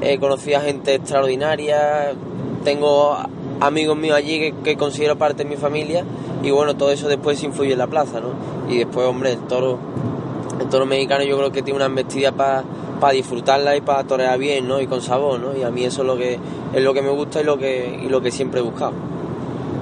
he 0.00 0.18
conocido 0.18 0.58
a 0.58 0.60
gente 0.62 0.94
extraordinaria, 0.94 2.12
tengo 2.64 3.16
amigos 3.66 3.96
míos 3.96 4.16
allí 4.16 4.52
que, 4.64 4.76
considero 4.76 5.16
parte 5.16 5.44
de 5.44 5.50
mi 5.50 5.56
familia 5.56 6.04
y 6.42 6.50
bueno, 6.50 6.74
todo 6.76 6.90
eso 6.90 7.08
después 7.08 7.42
influye 7.42 7.72
en 7.72 7.78
la 7.78 7.86
plaza, 7.86 8.20
¿no? 8.20 8.72
Y 8.72 8.78
después, 8.78 9.06
hombre, 9.06 9.32
el 9.32 9.40
toro, 9.40 9.78
el 10.60 10.68
toro 10.68 10.86
mexicano 10.86 11.24
yo 11.24 11.36
creo 11.38 11.52
que 11.52 11.62
tiene 11.62 11.76
una 11.76 11.86
embestida 11.86 12.32
para 12.32 12.64
para 13.02 13.14
disfrutarla 13.14 13.76
y 13.76 13.80
para 13.80 14.04
torear 14.04 14.38
bien, 14.38 14.68
¿no? 14.68 14.80
Y 14.80 14.86
con 14.86 15.02
sabor, 15.02 15.40
¿no? 15.40 15.56
Y 15.56 15.64
a 15.64 15.72
mí 15.72 15.84
eso 15.84 16.02
es 16.02 16.06
lo 16.06 16.16
que 16.16 16.38
es 16.72 16.82
lo 16.82 16.94
que 16.94 17.02
me 17.02 17.10
gusta 17.10 17.40
y 17.40 17.44
lo 17.44 17.58
que 17.58 18.00
y 18.00 18.08
lo 18.08 18.20
que 18.20 18.30
siempre 18.30 18.60
he 18.60 18.62
buscado. 18.62 18.92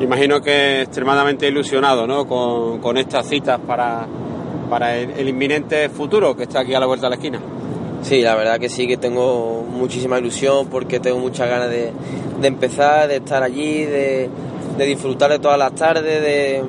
Imagino 0.01 0.41
que 0.41 0.81
extremadamente 0.81 1.47
ilusionado, 1.47 2.07
¿no? 2.07 2.27
Con, 2.27 2.79
con 2.79 2.97
estas 2.97 3.27
citas 3.29 3.61
para, 3.61 4.07
para 4.71 4.97
el, 4.97 5.11
el, 5.11 5.29
inminente 5.29 5.91
futuro 5.91 6.35
que 6.35 6.45
está 6.45 6.61
aquí 6.61 6.73
a 6.73 6.81
la 6.81 6.87
vuelta 6.87 7.07
de 7.07 7.11
la 7.11 7.17
esquina. 7.17 7.41
Sí, 8.03 8.23
la 8.23 8.35
verdad 8.35 8.59
que 8.59 8.69
sí, 8.69 8.87
que 8.87 8.97
tengo 8.97 9.65
muchísima 9.71 10.19
ilusión 10.19 10.69
porque 10.69 11.01
tengo 11.01 11.19
muchas 11.19 11.49
ganas 11.49 11.69
de, 11.69 11.93
de 12.41 12.49
empezar, 12.49 13.09
de 13.09 13.17
estar 13.17 13.43
allí, 13.43 13.85
de, 13.85 14.29
de, 14.79 14.87
disfrutar 14.87 15.31
de 15.31 15.39
todas 15.39 15.59
las 15.59 15.75
tardes, 15.75 16.05
de, 16.05 16.63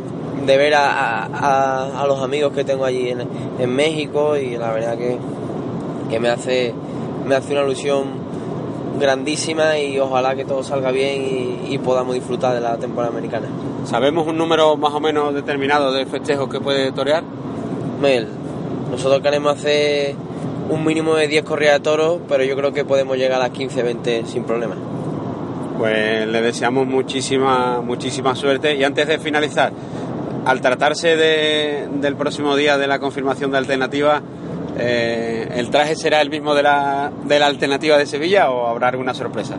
de 0.46 0.58
ver 0.58 0.76
a, 0.76 1.24
a, 1.24 2.02
a, 2.02 2.08
los 2.08 2.20
amigos 2.20 2.52
que 2.54 2.65
tengo 2.65 2.84
allí 2.84 3.10
en, 3.10 3.22
en 3.60 3.76
México 3.76 4.36
y 4.36 4.58
la 4.58 4.72
verdad 4.72 4.98
que, 4.98 5.17
que 6.10 6.20
me 6.20 6.30
hace, 6.30 6.74
me 7.26 7.36
hace 7.36 7.54
una 7.54 7.63
ilusión 7.63 8.22
grandísima 9.00 9.80
y 9.80 9.98
ojalá 10.00 10.36
que 10.36 10.44
todo 10.44 10.63
salga 10.63 10.91
bien 10.91 11.24
y, 11.24 11.74
y, 11.74 11.78
podamos 11.78 12.13
disfrutar 12.13 12.54
de 12.54 12.62
la 12.62 12.78
temporada 12.78 13.12
americana. 13.12 13.48
¿Sabemos 13.86 14.28
un 14.28 14.38
número 14.38 14.76
más 14.76 14.94
o 14.94 15.00
menos 15.00 15.34
determinado 15.34 15.94
de 15.94 16.06
festejos 16.06 16.50
que 16.50 16.60
puede 16.60 16.91
torear? 16.91 17.24
Mel, 18.02 18.28
nosotros 18.91 19.22
queremos 19.22 19.54
hacer 19.54 20.15
un 20.69 20.86
mínimo 20.86 21.15
de 21.15 21.28
10 21.28 21.43
corridas 21.43 21.76
de 21.76 21.80
toros, 21.82 22.19
pero 22.28 22.43
yo 22.43 22.56
creo 22.56 22.74
que 22.74 22.86
podemos 22.86 23.17
llegar 23.17 23.41
a 23.41 23.43
las 23.45 23.52
15, 23.52 23.84
20 23.84 24.26
sin 24.26 24.43
problema. 24.43 24.76
Pues 25.78 26.28
le 26.28 26.41
deseamos 26.41 26.86
muchísima, 26.86 27.82
muchísima 27.82 28.36
suerte 28.36 28.76
y 28.76 28.84
antes 28.84 29.08
de 29.08 29.17
finalizar, 29.19 29.71
al 30.45 30.62
tratarse 30.62 31.15
de, 31.17 31.88
del 32.00 32.15
próximo 32.15 32.56
día 32.56 32.78
de 32.78 32.88
la 32.88 33.00
confirmación 33.00 33.52
de 33.52 33.58
alternativa, 33.58 34.21
eh, 34.78 35.50
¿El 35.56 35.69
traje 35.69 35.95
será 35.95 36.21
el 36.21 36.30
mismo 36.30 36.56
de 36.56 36.63
la, 36.63 37.12
de 37.26 37.39
la 37.39 37.47
alternativa 37.47 37.97
de 37.97 38.06
Sevilla 38.06 38.50
o 38.50 38.67
habrá 38.67 38.89
alguna 38.89 39.13
sorpresa? 39.13 39.56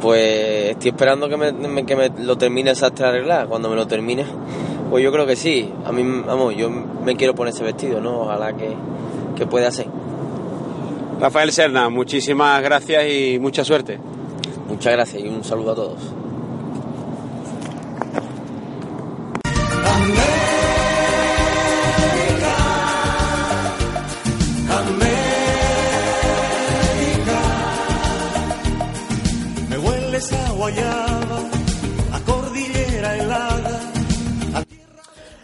Pues 0.00 0.70
estoy 0.70 0.90
esperando 0.90 1.28
que 1.28 1.36
me, 1.36 1.86
que 1.86 1.96
me 1.96 2.10
lo 2.18 2.36
termine 2.36 2.70
esa 2.70 2.86
arreglar. 2.86 3.46
Cuando 3.46 3.68
me 3.68 3.76
lo 3.76 3.86
termine, 3.86 4.24
pues 4.90 5.04
yo 5.04 5.12
creo 5.12 5.26
que 5.26 5.36
sí. 5.36 5.72
A 5.84 5.92
mí, 5.92 6.02
vamos, 6.26 6.56
yo 6.56 6.70
me 6.70 7.16
quiero 7.16 7.34
poner 7.34 7.54
ese 7.54 7.64
vestido, 7.64 8.00
¿no? 8.00 8.22
Ojalá 8.22 8.54
que, 8.54 8.74
que 9.36 9.46
pueda 9.46 9.70
ser. 9.70 9.86
Rafael 11.20 11.52
Serna, 11.52 11.88
muchísimas 11.88 12.62
gracias 12.62 13.04
y 13.10 13.38
mucha 13.38 13.64
suerte. 13.64 13.98
Muchas 14.68 14.92
gracias 14.92 15.22
y 15.22 15.28
un 15.28 15.44
saludo 15.44 15.72
a 15.72 15.74
todos. 15.74 16.14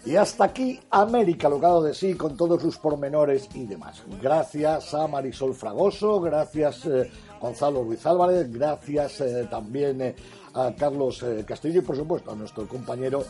Y 0.04 0.16
hasta 0.16 0.44
aquí 0.44 0.80
América, 0.90 1.48
logrado 1.48 1.82
de 1.82 1.92
sí, 1.92 2.14
con 2.14 2.34
todos 2.36 2.62
sus 2.62 2.78
pormenores 2.78 3.48
y 3.54 3.66
demás. 3.66 4.02
Gracias 4.22 4.94
a 4.94 5.06
Marisol 5.06 5.54
Fragoso, 5.54 6.20
gracias 6.20 6.86
eh, 6.86 7.10
Gonzalo 7.38 7.84
Ruiz 7.84 8.04
Álvarez, 8.06 8.50
gracias 8.50 9.20
eh, 9.20 9.46
también 9.50 10.00
eh, 10.00 10.16
a 10.54 10.72
Carlos 10.74 11.24
Castillo 11.46 11.80
y 11.80 11.84
por 11.84 11.96
supuesto 11.96 12.32
a 12.32 12.34
nuestro 12.34 12.66
compañero 12.66 13.24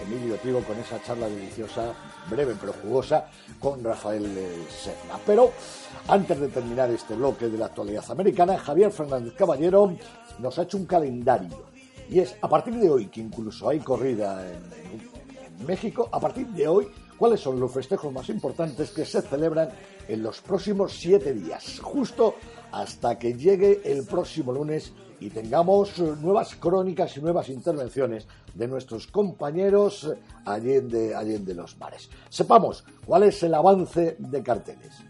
Emilio 0.00 0.36
Trigo 0.36 0.62
con 0.62 0.78
esa 0.78 1.02
charla 1.02 1.28
deliciosa, 1.28 1.92
breve 2.30 2.54
pero 2.58 2.72
jugosa, 2.72 3.26
con 3.60 3.84
Rafael 3.84 4.24
Serna. 4.70 5.20
Pero 5.26 5.50
antes 6.06 6.40
de 6.40 6.48
terminar 6.48 6.90
este 6.90 7.14
bloque 7.14 7.48
de 7.48 7.58
la 7.58 7.66
actualidad 7.66 8.10
americana, 8.10 8.56
Javier 8.56 8.90
Fernández 8.90 9.34
Caballero 9.34 9.92
nos 10.38 10.58
ha 10.58 10.62
hecho 10.62 10.78
un 10.78 10.86
calendario. 10.86 11.68
Y 12.08 12.20
es 12.20 12.36
a 12.40 12.48
partir 12.48 12.76
de 12.76 12.88
hoy, 12.88 13.06
que 13.08 13.20
incluso 13.20 13.68
hay 13.68 13.80
corrida 13.80 14.42
en 14.50 15.17
México, 15.66 16.08
a 16.12 16.20
partir 16.20 16.46
de 16.48 16.68
hoy, 16.68 16.88
cuáles 17.16 17.40
son 17.40 17.58
los 17.58 17.72
festejos 17.72 18.12
más 18.12 18.28
importantes 18.28 18.90
que 18.90 19.04
se 19.04 19.22
celebran 19.22 19.70
en 20.06 20.22
los 20.22 20.40
próximos 20.40 20.92
siete 20.92 21.34
días, 21.34 21.80
justo 21.80 22.36
hasta 22.72 23.18
que 23.18 23.34
llegue 23.34 23.80
el 23.84 24.04
próximo 24.04 24.52
lunes 24.52 24.92
y 25.20 25.30
tengamos 25.30 25.98
nuevas 25.98 26.54
crónicas 26.54 27.16
y 27.16 27.20
nuevas 27.20 27.48
intervenciones 27.48 28.26
de 28.54 28.68
nuestros 28.68 29.06
compañeros 29.08 30.08
Allende, 30.44 31.14
Allende 31.14 31.54
los 31.54 31.76
Mares. 31.78 32.08
Sepamos 32.28 32.84
cuál 33.04 33.24
es 33.24 33.42
el 33.42 33.54
avance 33.54 34.16
de 34.18 34.42
carteles. 34.42 35.07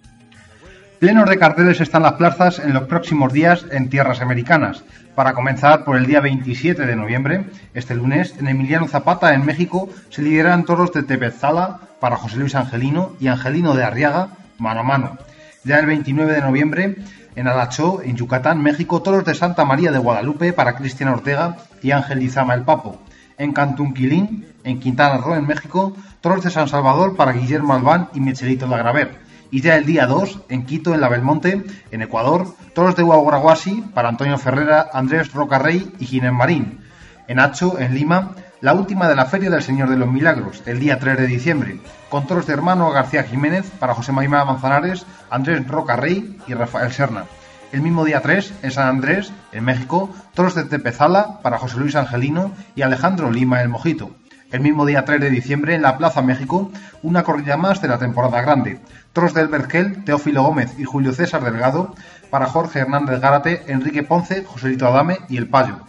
Plenos 0.98 1.30
de 1.30 1.38
carteles 1.38 1.80
están 1.80 2.02
las 2.02 2.14
plazas 2.14 2.58
en 2.58 2.74
los 2.74 2.88
próximos 2.88 3.32
días 3.32 3.64
en 3.70 3.88
tierras 3.88 4.20
americanas. 4.20 4.82
Para 5.14 5.32
comenzar, 5.32 5.84
por 5.84 5.96
el 5.96 6.06
día 6.06 6.20
27 6.20 6.86
de 6.86 6.96
noviembre, 6.96 7.44
este 7.72 7.94
lunes, 7.94 8.34
en 8.40 8.48
Emiliano 8.48 8.88
Zapata, 8.88 9.32
en 9.32 9.46
México, 9.46 9.88
se 10.10 10.22
lideran 10.22 10.64
toros 10.64 10.92
de 10.92 11.04
Tepezala 11.04 11.78
para 12.00 12.16
José 12.16 12.38
Luis 12.38 12.56
Angelino 12.56 13.12
y 13.20 13.28
Angelino 13.28 13.76
de 13.76 13.84
Arriaga, 13.84 14.30
mano 14.58 14.80
a 14.80 14.82
mano. 14.82 15.18
Ya 15.62 15.78
el 15.78 15.86
29 15.86 16.32
de 16.32 16.40
noviembre, 16.40 16.96
en 17.36 17.46
Alachó, 17.46 18.02
en 18.02 18.16
Yucatán, 18.16 18.60
México, 18.60 19.00
toros 19.00 19.24
de 19.24 19.36
Santa 19.36 19.64
María 19.64 19.92
de 19.92 19.98
Guadalupe 19.98 20.52
para 20.52 20.74
Cristian 20.74 21.10
Ortega 21.10 21.58
y 21.80 21.92
Ángel 21.92 22.24
Izama 22.24 22.54
el 22.54 22.62
Papo. 22.62 23.00
En 23.38 23.52
Cantunquilín, 23.52 24.48
en 24.64 24.80
Quintana 24.80 25.18
Roo, 25.18 25.36
en 25.36 25.46
México, 25.46 25.96
toros 26.20 26.42
de 26.42 26.50
San 26.50 26.66
Salvador 26.66 27.14
para 27.14 27.30
Guillermo 27.30 27.74
Albán 27.74 28.08
y 28.14 28.20
Michelito 28.20 28.66
de 28.66 28.74
Agraver 28.74 29.27
y 29.50 29.60
ya 29.60 29.76
el 29.76 29.86
día 29.86 30.06
2, 30.06 30.40
en 30.48 30.66
Quito, 30.66 30.94
en 30.94 31.00
la 31.00 31.08
Belmonte, 31.08 31.64
en 31.90 32.02
Ecuador, 32.02 32.54
toros 32.74 32.96
de 32.96 33.02
Huaguaraguasi 33.02 33.82
para 33.94 34.08
Antonio 34.08 34.38
Ferrera, 34.38 34.88
Andrés 34.92 35.32
Rocarrey 35.32 35.92
y 35.98 36.06
Ginés 36.06 36.32
Marín. 36.32 36.80
En 37.26 37.40
Hacho, 37.40 37.78
en 37.78 37.94
Lima, 37.94 38.32
la 38.60 38.74
última 38.74 39.08
de 39.08 39.16
la 39.16 39.26
Feria 39.26 39.50
del 39.50 39.62
Señor 39.62 39.88
de 39.88 39.96
los 39.96 40.10
Milagros, 40.10 40.62
el 40.66 40.80
día 40.80 40.98
3 40.98 41.16
de 41.16 41.26
diciembre, 41.26 41.80
con 42.08 42.26
toros 42.26 42.46
de 42.46 42.54
hermano 42.54 42.90
García 42.90 43.22
Jiménez 43.22 43.70
para 43.78 43.94
José 43.94 44.12
María 44.12 44.44
Manzanares, 44.44 45.06
Andrés 45.30 45.66
Rocarrey 45.66 46.38
y 46.46 46.54
Rafael 46.54 46.92
Serna. 46.92 47.24
El 47.70 47.82
mismo 47.82 48.04
día 48.04 48.20
3, 48.20 48.54
en 48.62 48.70
San 48.70 48.88
Andrés, 48.88 49.30
en 49.52 49.64
México, 49.64 50.10
toros 50.34 50.54
de 50.54 50.64
Tepezala 50.64 51.40
para 51.42 51.58
José 51.58 51.78
Luis 51.78 51.96
Angelino 51.96 52.52
y 52.74 52.82
Alejandro 52.82 53.30
Lima 53.30 53.60
el 53.60 53.68
Mojito. 53.68 54.10
El 54.50 54.60
mismo 54.60 54.86
día 54.86 55.04
3 55.04 55.20
de 55.20 55.28
diciembre, 55.28 55.74
en 55.74 55.82
la 55.82 55.98
Plaza 55.98 56.22
México, 56.22 56.72
una 57.02 57.22
corrida 57.22 57.58
más 57.58 57.82
de 57.82 57.88
la 57.88 57.98
temporada 57.98 58.40
grande. 58.40 58.80
Toros 59.12 59.34
del 59.34 59.48
Bergel, 59.48 60.04
Teófilo 60.04 60.42
Gómez 60.42 60.72
y 60.78 60.84
Julio 60.84 61.12
César 61.12 61.44
Delgado 61.44 61.94
para 62.30 62.46
Jorge 62.46 62.78
Hernández 62.78 63.20
Gárate, 63.20 63.64
Enrique 63.66 64.02
Ponce, 64.04 64.44
Joselito 64.44 64.86
Adame 64.86 65.18
y 65.28 65.36
El 65.36 65.50
Payo. 65.50 65.80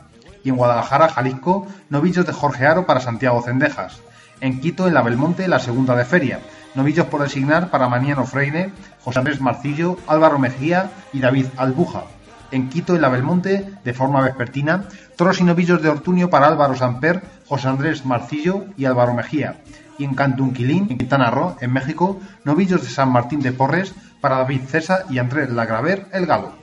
Y 0.43 0.49
en 0.49 0.57
Guadalajara, 0.57 1.07
Jalisco, 1.07 1.67
novillos 1.89 2.25
de 2.25 2.33
Jorge 2.33 2.65
Aro 2.65 2.85
para 2.85 2.99
Santiago 2.99 3.41
Cendejas. 3.41 4.01
En 4.41 4.59
Quito, 4.59 4.89
en 4.89 4.93
la 4.93 5.03
Belmonte, 5.03 5.47
la 5.47 5.59
segunda 5.59 5.95
de 5.95 6.03
feria. 6.03 6.41
Novillos 6.75 7.05
por 7.05 7.21
designar 7.21 7.71
para 7.71 7.87
Maniano 7.87 8.25
Freire, 8.25 8.71
José 9.01 9.19
Andrés 9.19 9.39
Marcillo, 9.39 9.97
Álvaro 10.05 10.37
Mejía 10.37 10.91
y 11.13 11.21
David 11.21 11.45
Albuja. 11.55 12.03
En 12.51 12.67
Quito, 12.67 12.93
en 12.93 13.01
la 13.01 13.09
Belmonte, 13.09 13.71
de 13.85 13.93
forma 13.93 14.21
vespertina, 14.21 14.83
toros 15.15 15.39
y 15.39 15.43
novillos 15.45 15.81
de 15.81 15.89
Ortuño 15.89 16.29
para 16.29 16.47
Álvaro 16.47 16.75
Samper, 16.75 17.21
José 17.49 17.67
Andrés 17.67 18.05
Marcillo 18.05 18.65
y 18.77 18.85
Álvaro 18.85 19.15
Mejía. 19.15 19.59
Y 19.97 20.03
en 20.03 20.13
Cantunquilín, 20.13 20.85
en 20.91 20.99
Quintana 20.99 21.31
Roo, 21.31 21.57
en 21.59 21.73
México, 21.73 22.19
novillos 22.45 22.83
de 22.83 22.89
San 22.89 23.11
Martín 23.11 23.41
de 23.41 23.51
Porres 23.51 23.95
para 24.21 24.37
David 24.37 24.61
César 24.67 25.05
y 25.09 25.17
Andrés 25.17 25.49
Lagraver, 25.49 26.05
el 26.13 26.27
Galo. 26.27 26.58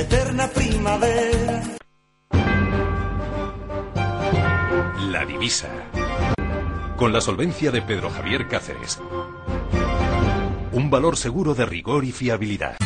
Eterna 0.00 0.48
primavera. 0.48 1.62
La 5.10 5.24
divisa. 5.24 5.68
Con 6.96 7.12
la 7.12 7.20
solvencia 7.20 7.70
de 7.70 7.82
Pedro 7.82 8.10
Javier 8.10 8.48
Cáceres. 8.48 9.00
un 10.72 10.90
valor 10.90 11.16
seguro 11.16 11.54
de 11.54 11.66
rigor 11.66 12.04
y 12.04 12.12
fiabilidad. 12.12 12.76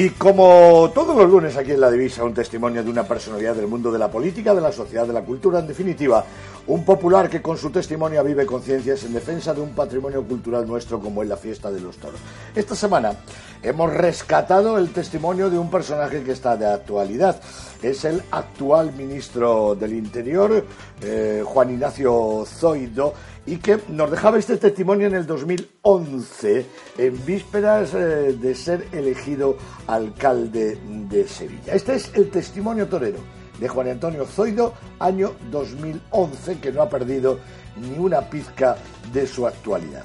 Y 0.00 0.08
como 0.08 0.90
todos 0.94 1.14
los 1.14 1.28
lunes 1.28 1.58
aquí 1.58 1.72
en 1.72 1.80
La 1.80 1.90
Divisa, 1.90 2.24
un 2.24 2.32
testimonio 2.32 2.82
de 2.82 2.88
una 2.88 3.02
personalidad 3.02 3.54
del 3.54 3.66
mundo 3.66 3.92
de 3.92 3.98
la 3.98 4.10
política, 4.10 4.54
de 4.54 4.62
la 4.62 4.72
sociedad, 4.72 5.06
de 5.06 5.12
la 5.12 5.20
cultura, 5.20 5.58
en 5.58 5.66
definitiva, 5.66 6.24
un 6.70 6.84
popular 6.84 7.28
que 7.28 7.42
con 7.42 7.58
su 7.58 7.70
testimonio 7.70 8.22
vive 8.22 8.46
conciencias 8.46 9.02
en 9.02 9.12
defensa 9.12 9.52
de 9.52 9.60
un 9.60 9.70
patrimonio 9.70 10.22
cultural 10.22 10.68
nuestro 10.68 11.00
como 11.00 11.20
es 11.20 11.28
la 11.28 11.36
fiesta 11.36 11.68
de 11.68 11.80
los 11.80 11.96
toros. 11.96 12.20
Esta 12.54 12.76
semana 12.76 13.12
hemos 13.60 13.92
rescatado 13.92 14.78
el 14.78 14.92
testimonio 14.92 15.50
de 15.50 15.58
un 15.58 15.68
personaje 15.68 16.22
que 16.22 16.30
está 16.30 16.56
de 16.56 16.66
actualidad. 16.66 17.40
Es 17.82 18.04
el 18.04 18.22
actual 18.30 18.92
ministro 18.92 19.74
del 19.74 19.94
Interior, 19.94 20.64
eh, 21.02 21.42
Juan 21.44 21.70
Ignacio 21.70 22.44
Zoido, 22.46 23.14
y 23.46 23.56
que 23.56 23.80
nos 23.88 24.08
dejaba 24.08 24.38
este 24.38 24.56
testimonio 24.56 25.08
en 25.08 25.14
el 25.14 25.26
2011, 25.26 26.66
en 26.98 27.26
vísperas 27.26 27.94
eh, 27.94 28.36
de 28.40 28.54
ser 28.54 28.86
elegido 28.92 29.56
alcalde 29.88 30.78
de 31.10 31.26
Sevilla. 31.26 31.74
Este 31.74 31.96
es 31.96 32.12
el 32.14 32.30
testimonio 32.30 32.86
torero 32.86 33.39
de 33.60 33.68
Juan 33.68 33.90
Antonio 33.90 34.24
Zoido, 34.24 34.74
año 34.98 35.34
2011, 35.50 36.58
que 36.58 36.72
no 36.72 36.82
ha 36.82 36.88
perdido 36.88 37.38
ni 37.76 37.98
una 37.98 38.22
pizca 38.22 38.76
de 39.12 39.26
su 39.26 39.46
actualidad. 39.46 40.04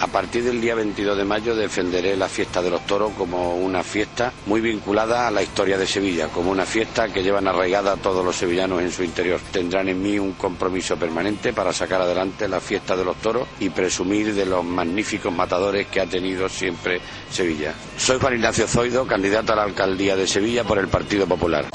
A 0.00 0.08
partir 0.08 0.42
del 0.42 0.60
día 0.60 0.74
22 0.74 1.16
de 1.16 1.24
mayo 1.24 1.54
defenderé 1.54 2.16
la 2.16 2.28
fiesta 2.28 2.60
de 2.60 2.70
los 2.70 2.84
toros 2.86 3.12
como 3.16 3.54
una 3.54 3.84
fiesta 3.84 4.32
muy 4.46 4.60
vinculada 4.60 5.28
a 5.28 5.30
la 5.30 5.42
historia 5.42 5.78
de 5.78 5.86
Sevilla, 5.86 6.26
como 6.26 6.50
una 6.50 6.66
fiesta 6.66 7.08
que 7.12 7.22
llevan 7.22 7.46
arraigada 7.46 7.92
a 7.92 7.96
todos 7.96 8.24
los 8.24 8.34
sevillanos 8.34 8.82
en 8.82 8.90
su 8.90 9.04
interior. 9.04 9.38
Tendrán 9.52 9.88
en 9.88 10.02
mí 10.02 10.18
un 10.18 10.32
compromiso 10.32 10.96
permanente 10.96 11.52
para 11.52 11.72
sacar 11.72 12.00
adelante 12.00 12.48
la 12.48 12.58
fiesta 12.58 12.96
de 12.96 13.04
los 13.04 13.16
toros 13.18 13.46
y 13.60 13.68
presumir 13.68 14.34
de 14.34 14.44
los 14.44 14.64
magníficos 14.64 15.32
matadores 15.32 15.86
que 15.86 16.00
ha 16.00 16.06
tenido 16.06 16.48
siempre 16.48 17.00
Sevilla. 17.30 17.72
Soy 17.96 18.18
Juan 18.18 18.34
Ignacio 18.34 18.66
Zoido, 18.66 19.06
candidato 19.06 19.52
a 19.52 19.56
la 19.56 19.62
alcaldía 19.62 20.16
de 20.16 20.26
Sevilla 20.26 20.64
por 20.64 20.78
el 20.78 20.88
Partido 20.88 21.28
Popular. 21.28 21.66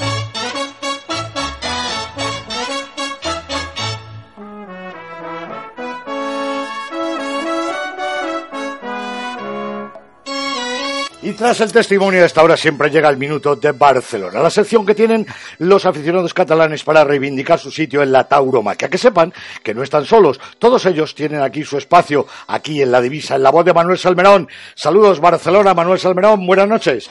Y 11.20 11.32
tras 11.32 11.60
el 11.60 11.72
testimonio 11.72 12.20
de 12.20 12.26
esta 12.26 12.44
hora 12.44 12.56
siempre 12.56 12.90
llega 12.90 13.08
el 13.08 13.16
minuto 13.16 13.56
de 13.56 13.72
Barcelona, 13.72 14.40
la 14.40 14.50
sección 14.50 14.86
que 14.86 14.94
tienen 14.94 15.26
los 15.58 15.84
aficionados 15.84 16.32
catalanes 16.32 16.84
para 16.84 17.02
reivindicar 17.02 17.58
su 17.58 17.72
sitio 17.72 18.02
en 18.04 18.12
la 18.12 18.22
tauromaquia. 18.28 18.88
Que 18.88 18.98
sepan 18.98 19.32
que 19.64 19.74
no 19.74 19.82
están 19.82 20.04
solos, 20.04 20.40
todos 20.60 20.86
ellos 20.86 21.16
tienen 21.16 21.42
aquí 21.42 21.64
su 21.64 21.76
espacio, 21.76 22.26
aquí 22.46 22.82
en 22.82 22.92
la 22.92 23.00
divisa, 23.00 23.34
en 23.34 23.42
la 23.42 23.50
voz 23.50 23.64
de 23.64 23.74
Manuel 23.74 23.98
Salmerón. 23.98 24.48
Saludos 24.76 25.18
Barcelona, 25.20 25.74
Manuel 25.74 25.98
Salmerón, 25.98 26.46
buenas 26.46 26.68
noches. 26.68 27.10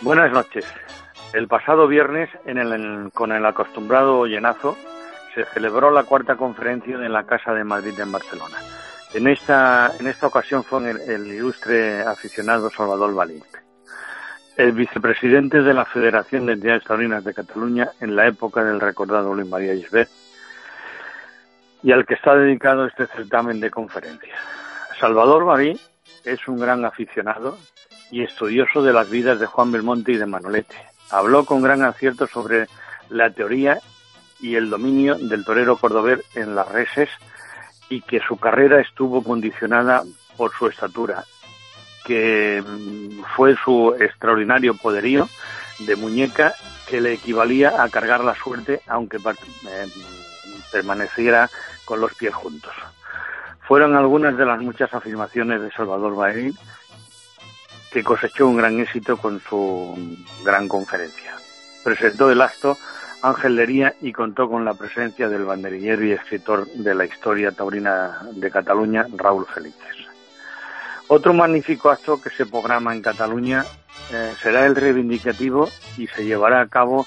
Buenas 0.00 0.32
noches. 0.32 0.64
El 1.34 1.48
pasado 1.48 1.86
viernes, 1.86 2.30
en 2.46 2.56
el- 2.56 3.10
con 3.12 3.30
el 3.32 3.44
acostumbrado 3.44 4.24
llenazo, 4.24 4.76
se 5.34 5.44
celebró 5.52 5.90
la 5.90 6.04
cuarta 6.04 6.36
conferencia 6.36 6.94
en 6.94 7.12
la 7.12 7.24
Casa 7.24 7.52
de 7.52 7.62
Madrid 7.64 7.98
en 8.00 8.10
Barcelona. 8.10 8.56
En 9.14 9.26
esta, 9.26 9.92
en 10.00 10.06
esta 10.06 10.26
ocasión 10.26 10.64
fue 10.64 10.90
el, 10.90 11.00
el 11.00 11.26
ilustre 11.26 12.00
aficionado 12.00 12.70
Salvador 12.70 13.14
Balín, 13.14 13.44
el 14.56 14.72
vicepresidente 14.72 15.60
de 15.60 15.74
la 15.74 15.84
Federación 15.84 16.46
de 16.46 16.54
Entidades 16.54 16.84
Taurinas 16.84 17.22
de 17.22 17.34
Cataluña 17.34 17.90
en 18.00 18.16
la 18.16 18.26
época 18.26 18.64
del 18.64 18.80
recordado 18.80 19.34
Luis 19.34 19.48
María 19.48 19.74
Gisbert, 19.74 20.10
y 21.82 21.92
al 21.92 22.06
que 22.06 22.14
está 22.14 22.34
dedicado 22.34 22.86
este 22.86 23.06
certamen 23.06 23.60
de 23.60 23.70
conferencias. 23.70 24.38
Salvador 24.98 25.44
Balí 25.44 25.78
es 26.24 26.48
un 26.48 26.58
gran 26.58 26.84
aficionado 26.84 27.58
y 28.10 28.22
estudioso 28.22 28.82
de 28.82 28.94
las 28.94 29.10
vidas 29.10 29.38
de 29.40 29.46
Juan 29.46 29.72
Belmonte 29.72 30.12
y 30.12 30.16
de 30.16 30.26
Manolete. 30.26 30.76
Habló 31.10 31.44
con 31.44 31.60
gran 31.60 31.82
acierto 31.82 32.26
sobre 32.26 32.66
la 33.10 33.28
teoría 33.30 33.78
y 34.40 34.54
el 34.54 34.70
dominio 34.70 35.16
del 35.16 35.44
torero 35.44 35.76
cordobés 35.76 36.20
en 36.34 36.54
las 36.54 36.68
reses 36.68 37.10
y 37.92 38.00
que 38.00 38.20
su 38.20 38.38
carrera 38.38 38.80
estuvo 38.80 39.22
condicionada 39.22 40.02
por 40.38 40.50
su 40.54 40.66
estatura, 40.66 41.24
que 42.06 42.64
mm, 42.66 43.22
fue 43.36 43.54
su 43.62 43.94
extraordinario 44.00 44.74
poderío 44.74 45.28
de 45.80 45.94
muñeca 45.96 46.54
que 46.88 47.02
le 47.02 47.12
equivalía 47.12 47.82
a 47.82 47.90
cargar 47.90 48.24
la 48.24 48.34
suerte 48.34 48.80
aunque 48.86 49.18
eh, 49.18 49.88
permaneciera 50.72 51.50
con 51.84 52.00
los 52.00 52.14
pies 52.14 52.32
juntos. 52.32 52.72
Fueron 53.68 53.94
algunas 53.94 54.38
de 54.38 54.46
las 54.46 54.60
muchas 54.62 54.94
afirmaciones 54.94 55.60
de 55.60 55.70
Salvador 55.70 56.16
Bahrein 56.16 56.56
que 57.92 58.02
cosechó 58.02 58.48
un 58.48 58.56
gran 58.56 58.80
éxito 58.80 59.18
con 59.18 59.38
su 59.38 60.16
gran 60.42 60.66
conferencia. 60.66 61.34
Presentó 61.84 62.30
el 62.30 62.40
acto 62.40 62.78
Ángel 63.22 63.56
Lería 63.56 63.94
y 64.00 64.12
contó 64.12 64.48
con 64.48 64.64
la 64.64 64.74
presencia 64.74 65.28
del 65.28 65.44
banderillero 65.44 66.04
y 66.04 66.12
escritor 66.12 66.66
de 66.66 66.94
la 66.94 67.04
historia 67.04 67.52
taurina 67.52 68.20
de 68.32 68.50
Cataluña, 68.50 69.06
Raúl 69.16 69.46
Félixes. 69.46 69.96
Otro 71.08 71.32
magnífico 71.32 71.90
acto 71.90 72.20
que 72.20 72.30
se 72.30 72.46
programa 72.46 72.94
en 72.94 73.02
Cataluña 73.02 73.64
eh, 74.12 74.34
será 74.42 74.66
el 74.66 74.74
reivindicativo 74.74 75.68
y 75.96 76.06
se 76.08 76.24
llevará 76.24 76.60
a 76.60 76.68
cabo 76.68 77.06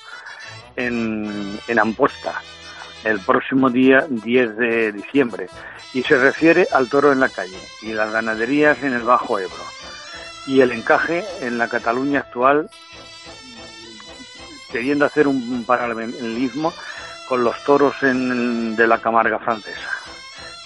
en 0.75 1.79
Amposta 1.79 2.41
el 3.05 3.19
próximo 3.19 3.69
día 3.69 4.05
10 4.09 4.57
de 4.57 4.91
diciembre 4.91 5.47
y 5.93 6.01
se 6.03 6.17
refiere 6.17 6.67
al 6.73 6.89
toro 6.89 7.13
en 7.13 7.19
la 7.19 7.29
calle 7.29 7.57
y 7.81 7.93
las 7.93 8.11
ganaderías 8.11 8.81
en 8.83 8.93
el 8.93 9.03
Bajo 9.03 9.39
Ebro 9.39 9.63
y 10.47 10.61
el 10.61 10.71
encaje 10.71 11.23
en 11.41 11.57
la 11.57 11.69
Cataluña 11.69 12.21
actual 12.21 12.69
queriendo 14.75 15.05
hacer 15.05 15.25
un 15.25 15.63
paralelismo 15.65 16.73
con 17.29 17.45
los 17.45 17.63
toros 17.63 17.95
de 18.01 18.85
la 18.85 18.97
Camarga 18.97 19.39
francesa. 19.39 19.89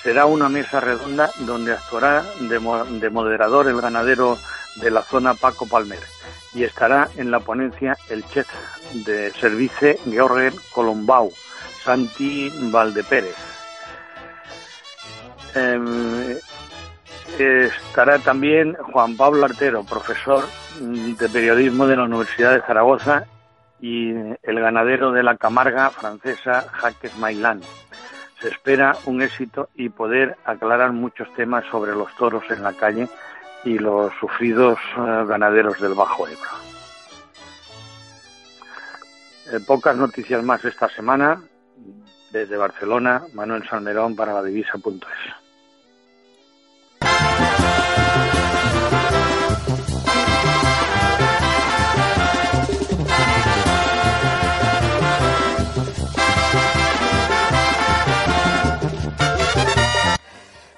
Será 0.02 0.26
una 0.26 0.50
mesa 0.50 0.80
redonda 0.80 1.30
donde 1.41 1.74
actuará 1.74 2.26
de, 2.39 2.58
mo- 2.58 2.86
de 2.86 3.08
moderador 3.12 3.67
el 3.67 3.80
ganadero 3.80 4.39
de 4.78 4.89
la 4.89 5.04
zona 5.04 5.36
Paco 5.36 5.67
Palmer 5.67 6.00
y 6.56 6.63
estará 6.63 7.08
en 7.17 7.30
la 7.30 7.39
ponencia 7.39 7.95
el 8.10 8.26
chef 8.30 8.48
de 9.06 9.32
service 9.39 10.00
George 10.10 10.54
Colombau, 10.74 11.32
Santi 11.84 12.52
Valdepérez. 12.72 13.36
Em, 15.54 16.36
estará 17.38 18.17
también 18.17 18.74
Juan 18.91 19.15
Pablo 19.15 19.45
Artero, 19.45 19.84
profesor 19.84 20.48
de 20.80 21.30
periodismo 21.30 21.86
de 21.86 21.95
la 21.95 22.06
Universidad 22.06 22.54
de 22.54 22.62
Zaragoza 22.62 23.26
y 23.82 24.10
el 24.12 24.60
ganadero 24.60 25.12
de 25.12 25.24
la 25.24 25.38
Camarga 25.38 25.89
francesa 25.89 26.65
Jaques 26.72 27.18
Mailán. 27.18 27.62
Se 28.42 28.50
espera 28.50 28.96
un 29.06 29.22
éxito 29.22 29.70
y 29.76 29.89
poder 29.89 30.38
aclarar 30.46 30.94
muchos 30.94 31.34
temas 31.34 31.65
sobre 31.65 31.94
los 31.94 32.13
toros 32.15 32.44
en 32.50 32.63
la 32.63 32.74
calle 32.74 33.08
y 33.63 33.78
los 33.78 34.13
sufridos 34.20 34.80
eh, 34.98 35.26
ganaderos 35.28 35.80
del 35.82 35.94
Bajo 35.94 36.28
Ebro. 36.28 36.70
Eh, 39.52 39.60
pocas 39.65 39.96
noticias 39.96 40.44
más 40.44 40.63
esta 40.63 40.89
semana. 40.89 41.42
Desde 42.32 42.58
Barcelona, 42.58 43.24
Manuel 43.34 43.68
Salmerón 43.68 44.15
para 44.15 44.34
la 44.34 44.44
divisa.es. 44.44 45.38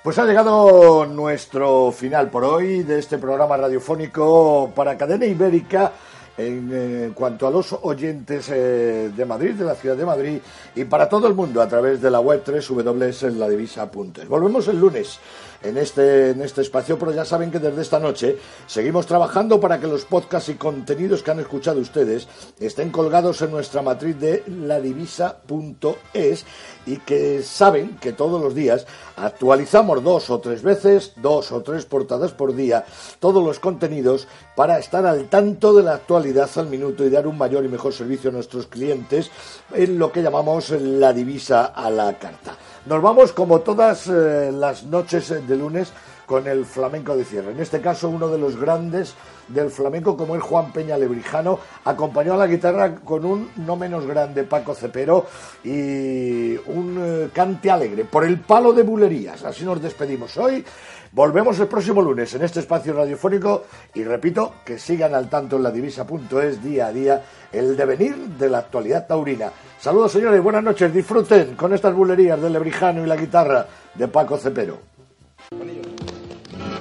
Pues 0.03 0.17
ha 0.17 0.25
llegado 0.25 1.05
nuestro 1.05 1.91
final 1.91 2.31
por 2.31 2.43
hoy 2.43 2.81
de 2.81 2.97
este 2.97 3.19
programa 3.19 3.55
radiofónico 3.55 4.71
para 4.73 4.97
Cadena 4.97 5.27
Ibérica 5.27 5.91
en 6.35 6.71
eh, 6.73 7.11
cuanto 7.13 7.45
a 7.45 7.51
los 7.51 7.71
oyentes 7.83 8.49
eh, 8.49 9.11
de 9.15 9.25
Madrid, 9.25 9.53
de 9.53 9.63
la 9.63 9.75
ciudad 9.75 9.95
de 9.95 10.05
Madrid 10.07 10.39
y 10.73 10.85
para 10.85 11.07
todo 11.07 11.27
el 11.27 11.35
mundo 11.35 11.61
a 11.61 11.67
través 11.67 12.01
de 12.01 12.09
la 12.09 12.19
web 12.19 12.41
www.ladivisa.es. 12.43 14.27
Volvemos 14.27 14.67
el 14.69 14.79
lunes 14.79 15.19
en 15.63 15.77
este, 15.77 16.31
en 16.31 16.41
este 16.41 16.61
espacio, 16.61 16.97
pero 16.97 17.11
ya 17.11 17.25
saben 17.25 17.51
que 17.51 17.59
desde 17.59 17.81
esta 17.81 17.99
noche 17.99 18.37
seguimos 18.67 19.05
trabajando 19.05 19.59
para 19.59 19.79
que 19.79 19.87
los 19.87 20.05
podcasts 20.05 20.49
y 20.49 20.55
contenidos 20.55 21.23
que 21.23 21.31
han 21.31 21.39
escuchado 21.39 21.79
ustedes 21.79 22.27
estén 22.59 22.89
colgados 22.89 23.41
en 23.41 23.51
nuestra 23.51 23.81
matriz 23.81 24.19
de 24.19 24.43
ladivisa.es 24.47 26.45
y 26.85 26.97
que 26.97 27.43
saben 27.43 27.97
que 27.97 28.13
todos 28.13 28.41
los 28.41 28.55
días 28.55 28.85
actualizamos 29.15 30.03
dos 30.03 30.29
o 30.29 30.39
tres 30.39 30.63
veces, 30.63 31.13
dos 31.17 31.51
o 31.51 31.61
tres 31.61 31.85
portadas 31.85 32.31
por 32.31 32.55
día, 32.55 32.85
todos 33.19 33.43
los 33.43 33.59
contenidos 33.59 34.27
para 34.55 34.79
estar 34.79 35.05
al 35.05 35.29
tanto 35.29 35.73
de 35.73 35.83
la 35.83 35.93
actualidad 35.95 36.49
al 36.55 36.67
minuto 36.67 37.05
y 37.05 37.09
dar 37.09 37.27
un 37.27 37.37
mayor 37.37 37.65
y 37.65 37.69
mejor 37.69 37.93
servicio 37.93 38.29
a 38.29 38.33
nuestros 38.33 38.67
clientes 38.67 39.29
en 39.73 39.99
lo 39.99 40.11
que 40.11 40.23
llamamos 40.23 40.71
la 40.71 41.13
divisa 41.13 41.65
a 41.65 41.89
la 41.89 42.17
carta. 42.17 42.50
Nos 42.85 43.01
vamos 43.01 43.31
como 43.31 43.59
todas 43.59 44.07
eh, 44.07 44.51
las 44.51 44.83
noches 44.85 45.29
de 45.29 45.55
lunes 45.55 45.93
con 46.25 46.47
el 46.47 46.65
flamenco 46.65 47.15
de 47.15 47.25
cierre. 47.25 47.51
En 47.51 47.59
este 47.59 47.79
caso, 47.79 48.09
uno 48.09 48.27
de 48.27 48.39
los 48.39 48.55
grandes 48.55 49.13
del 49.49 49.69
flamenco, 49.69 50.17
como 50.17 50.35
es 50.35 50.41
Juan 50.41 50.71
Peña 50.71 50.97
Lebrijano, 50.97 51.59
acompañó 51.85 52.33
a 52.33 52.37
la 52.37 52.47
guitarra 52.47 52.95
con 52.95 53.23
un 53.23 53.51
no 53.57 53.75
menos 53.75 54.07
grande 54.07 54.45
Paco 54.45 54.73
Cepero 54.73 55.27
y 55.63 56.55
un 56.57 56.97
eh, 56.99 57.29
cante 57.31 57.69
alegre 57.69 58.05
por 58.05 58.25
el 58.25 58.39
palo 58.39 58.73
de 58.73 58.81
bulerías. 58.81 59.43
Así 59.43 59.63
nos 59.63 59.79
despedimos 59.79 60.35
hoy. 60.37 60.65
Volvemos 61.11 61.59
el 61.59 61.67
próximo 61.67 62.01
lunes 62.01 62.33
en 62.33 62.41
este 62.41 62.61
espacio 62.61 62.93
radiofónico 62.93 63.65
y 63.93 64.03
repito 64.05 64.53
que 64.63 64.79
sigan 64.79 65.13
al 65.13 65.29
tanto 65.29 65.57
en 65.57 65.63
la 65.63 65.71
divisa.es 65.71 66.63
día 66.63 66.87
a 66.87 66.93
día 66.93 67.21
el 67.51 67.75
devenir 67.75 68.15
de 68.15 68.49
la 68.49 68.59
actualidad 68.59 69.05
taurina. 69.05 69.51
Saludos 69.81 70.11
señores, 70.11 70.43
buenas 70.43 70.61
noches, 70.61 70.93
disfruten 70.93 71.55
con 71.55 71.73
estas 71.73 71.91
bulerías 71.95 72.39
del 72.39 72.53
Lebrijano 72.53 73.03
y 73.03 73.07
la 73.07 73.15
guitarra 73.15 73.65
de 73.95 74.07
Paco 74.07 74.37
Cepero. 74.37 74.77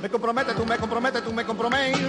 Me 0.03 0.11
compromete, 0.11 0.53
tú 0.53 0.67
me 0.67 0.77
comprometes, 0.77 1.25
tú 1.25 1.33
me 1.33 1.47
comprometes. 1.47 2.03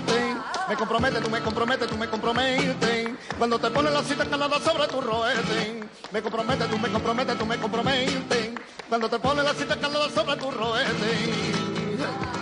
Me 0.68 0.76
compromete, 0.76 1.22
tú 1.22 1.30
me 1.30 1.40
comprometes, 1.40 1.88
tú 1.88 1.96
me 1.96 2.10
comprometes. 2.10 3.10
Cuando 3.38 3.58
te 3.58 3.72
pones 3.72 3.94
la 3.94 4.04
cita 4.04 4.26
calada 4.26 4.60
sobre 4.60 4.86
tu 4.90 5.00
roete. 5.00 5.90
Me 6.12 6.22
compromete, 6.22 6.66
tú 6.66 6.78
me 6.78 6.90
comprometes, 6.90 7.38
tú 7.38 7.46
me 7.46 7.58
comprometes. 7.58 8.50
Cuando 8.90 9.10
te 9.10 9.20
pones 9.20 9.46
la 9.46 9.54
cita 9.54 9.80
calada 9.80 10.10
sobre 10.10 10.36
tu 10.36 10.52
roete. 10.52 12.41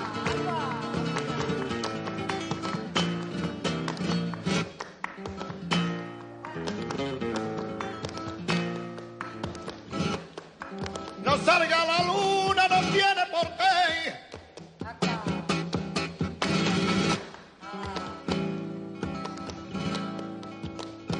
Salga 11.49 11.83
la 11.85 12.03
luna, 12.03 12.67
no 12.67 12.79
tiene 12.91 13.23
por 13.35 13.47
qué. 13.57 13.73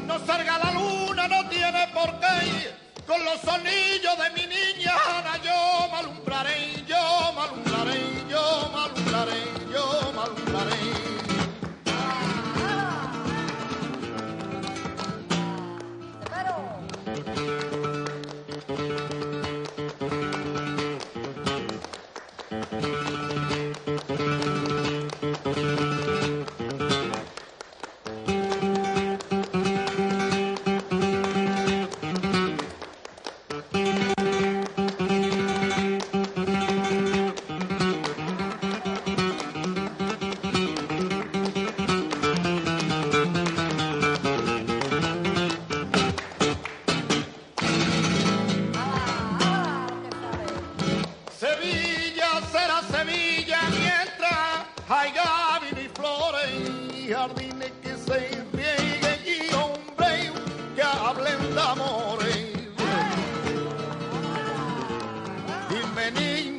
No 0.06 0.20
salga 0.28 0.60
la 0.60 0.72
luna, 0.72 1.28
no 1.28 1.50
tiene 1.50 1.88
por 1.94 2.20
qué. 2.20 2.76
Con 3.08 3.26
los 3.26 3.42
sonillos 3.42 4.16
de 4.24 4.30
mi 4.38 4.46
niña 4.56 4.94
Ana 5.18 5.38
yo 5.48 5.90
me 5.92 5.98
alumbraré, 5.98 6.69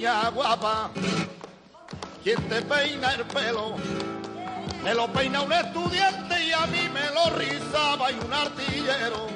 guapa, 0.08 0.90
¿quién 2.24 2.42
te 2.48 2.62
peina 2.62 3.12
el 3.12 3.24
pelo? 3.24 3.74
Me 4.82 4.94
lo 4.94 5.06
peina 5.12 5.42
un 5.42 5.52
estudiante 5.52 6.42
y 6.42 6.52
a 6.52 6.66
mí 6.68 6.88
me 6.92 7.10
lo 7.10 7.36
rizaba 7.36 8.10
y 8.10 8.14
un 8.14 8.32
artillero 8.32 9.26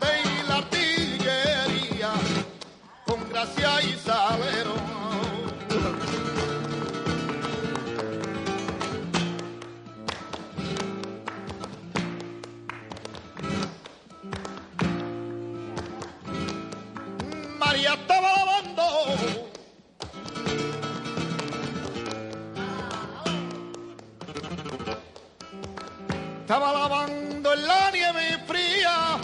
de 0.00 0.48
la 0.48 0.56
artillería 0.56 2.10
con 3.06 3.28
gracia 3.28 3.82
y 3.82 3.92
salero. 4.04 4.93
Estaba 26.54 26.72
lavando 26.72 27.52
en 27.52 27.66
la 27.66 27.90
nieve 27.90 28.38
fría 28.46 29.18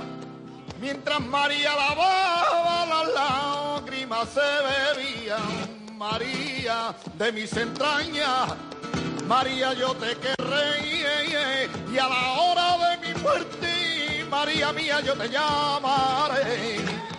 Mientras 0.80 1.20
María 1.20 1.76
lavaba 1.76 2.86
las 2.86 3.14
lágrimas 3.14 4.28
se 4.30 4.98
bebían, 4.98 5.96
María 5.96 6.92
de 7.16 7.30
mis 7.30 7.56
entrañas, 7.56 8.56
María 9.28 9.72
yo 9.74 9.94
te 9.94 10.16
querré 10.16 11.06
y 11.92 11.98
a 11.98 12.08
la 12.08 12.32
hora 12.40 12.96
de 12.98 13.06
mi 13.06 13.20
muerte, 13.20 14.26
María 14.28 14.72
mía 14.72 15.00
yo 15.00 15.14
te 15.14 15.28
llamaré. 15.28 17.09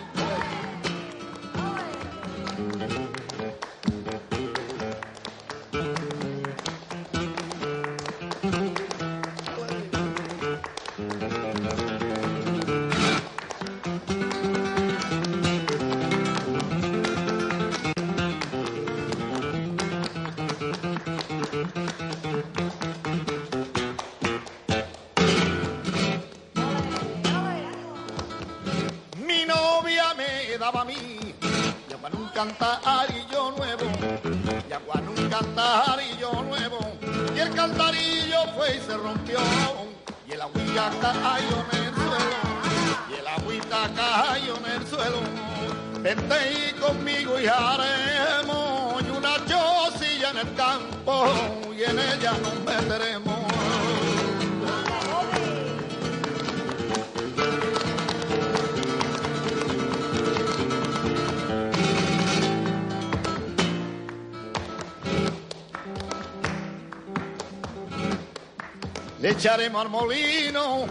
Cantarillo 32.42 33.52
nuevo, 33.56 33.84
y 34.68 34.72
agua 34.72 35.00
un 35.06 35.30
cantarillo 35.30 36.42
nuevo, 36.42 36.78
y 37.36 37.38
el 37.38 37.54
cantarillo 37.54 38.38
fue 38.56 38.76
y 38.76 38.80
se 38.80 38.96
rompió, 38.96 39.38
y 40.26 40.32
el 40.32 40.40
agüita 40.40 40.90
cayó 41.00 41.64
en 41.70 41.86
el 41.86 41.94
suelo, 41.94 42.38
y 43.10 43.14
el 43.14 43.26
agüita 43.28 43.90
cayó 43.94 44.56
en 44.56 44.72
el 44.72 44.86
suelo. 44.88 45.20
Vente 46.00 46.36
y 46.52 46.80
conmigo 46.80 47.38
y 47.38 47.46
haremos. 47.46 49.02
Una 49.16 49.36
chocilla 49.46 50.30
en 50.30 50.38
el 50.38 50.54
campo, 50.54 51.32
y 51.76 51.84
en 51.84 51.96
ella 51.96 52.32
nos 52.42 52.54
meteremos. 52.64 53.21
Echaremos 69.32 69.82
al 69.82 69.88
molino. 69.88 70.84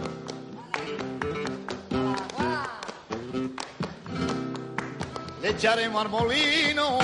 Le 5.40 5.48
echaremos 5.50 6.02
al 6.02 6.08
molino 6.08 6.98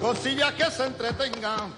cosillas 0.00 0.52
que 0.54 0.70
se 0.70 0.86
entretengan. 0.86 1.74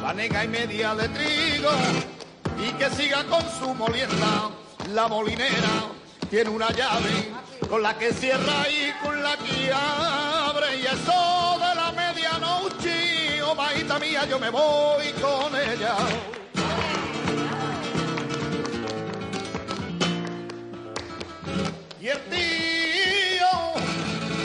Panega 0.00 0.44
y 0.44 0.48
media 0.48 0.94
de 0.94 1.08
trigo 1.08 1.70
y 2.58 2.72
que 2.72 2.90
siga 2.90 3.24
con 3.24 3.42
su 3.58 3.74
molienda. 3.74 4.50
La 4.94 5.08
molinera 5.08 5.90
tiene 6.30 6.50
una 6.50 6.68
llave 6.70 7.32
con 7.68 7.82
la 7.82 7.96
que 7.98 8.12
cierra 8.12 8.68
y 8.68 8.92
con 9.04 9.22
la 9.22 9.36
que 9.36 9.72
abre 9.72 10.78
y 10.78 10.86
eso 10.86 11.29
mía, 13.98 14.24
yo 14.26 14.38
me 14.38 14.50
voy 14.50 15.12
con 15.20 15.54
ella. 15.56 15.96
Y 22.00 22.08
el 22.08 22.18
tío 22.30 23.52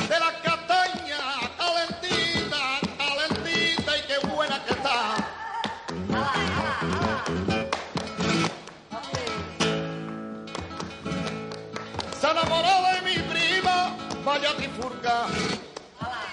de 0.09 0.19
la 0.19 0.31
castaña, 0.41 1.19
calentita, 1.57 2.79
calentita 2.97 3.97
y 3.97 4.01
qué 4.07 4.27
buena 4.27 4.63
que 4.65 4.73
está. 4.73 5.15
Se 12.19 12.31
enamoró 12.31 12.75
de 12.93 13.01
mi 13.03 13.17
prima, 13.31 13.95
vaya 14.23 14.49
furca, 14.79 15.27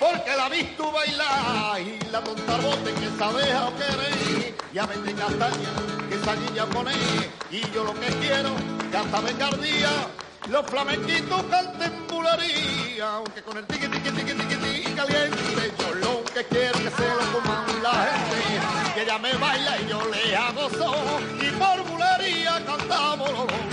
porque 0.02 0.36
la 0.36 0.48
vi 0.48 0.64
tú 0.76 0.90
bailar 0.90 1.80
y 1.80 1.98
la 2.10 2.20
tonta 2.20 2.56
bote 2.56 2.92
que 2.94 3.08
sabe 3.16 3.44
a 3.52 3.70
querer. 3.78 4.54
Ya 4.72 4.86
vende 4.86 5.14
castaña, 5.14 5.72
que 6.08 6.14
esa 6.16 6.34
niña 6.34 6.66
pone, 6.66 6.92
y 7.50 7.60
yo 7.72 7.84
lo 7.84 7.94
que 7.94 8.06
quiero, 8.20 8.50
que 8.90 8.96
hasta 8.96 9.20
venga 9.20 9.48
el 9.50 9.62
día, 9.62 9.90
los 10.48 10.66
flamenquitos 10.66 11.42
canten 11.44 12.06
bulería, 12.08 13.14
aunque 13.16 13.42
con 13.42 13.58
el 13.58 13.66
tiqui 13.66 13.86
tiqui 13.86 14.10
tiqui 14.10 14.32
tiqui 14.32 14.56
tiqui 14.56 14.92
caliente, 14.94 15.72
yo 15.78 15.94
lo 15.94 16.24
que 16.24 16.44
quiero 16.46 16.78
que 16.78 16.90
se 16.90 17.08
lo 17.18 17.32
coman 17.32 17.82
la 17.82 17.92
gente, 17.92 18.94
que 18.94 19.02
ella 19.02 19.18
me 19.18 19.34
baila 19.34 19.78
y 19.78 19.88
yo 19.88 20.00
le 20.06 20.36
hago 20.36 20.70
son, 20.70 21.22
y 21.40 21.50
por 21.50 21.82
bulería 21.88 22.64
cantamos. 22.64 23.71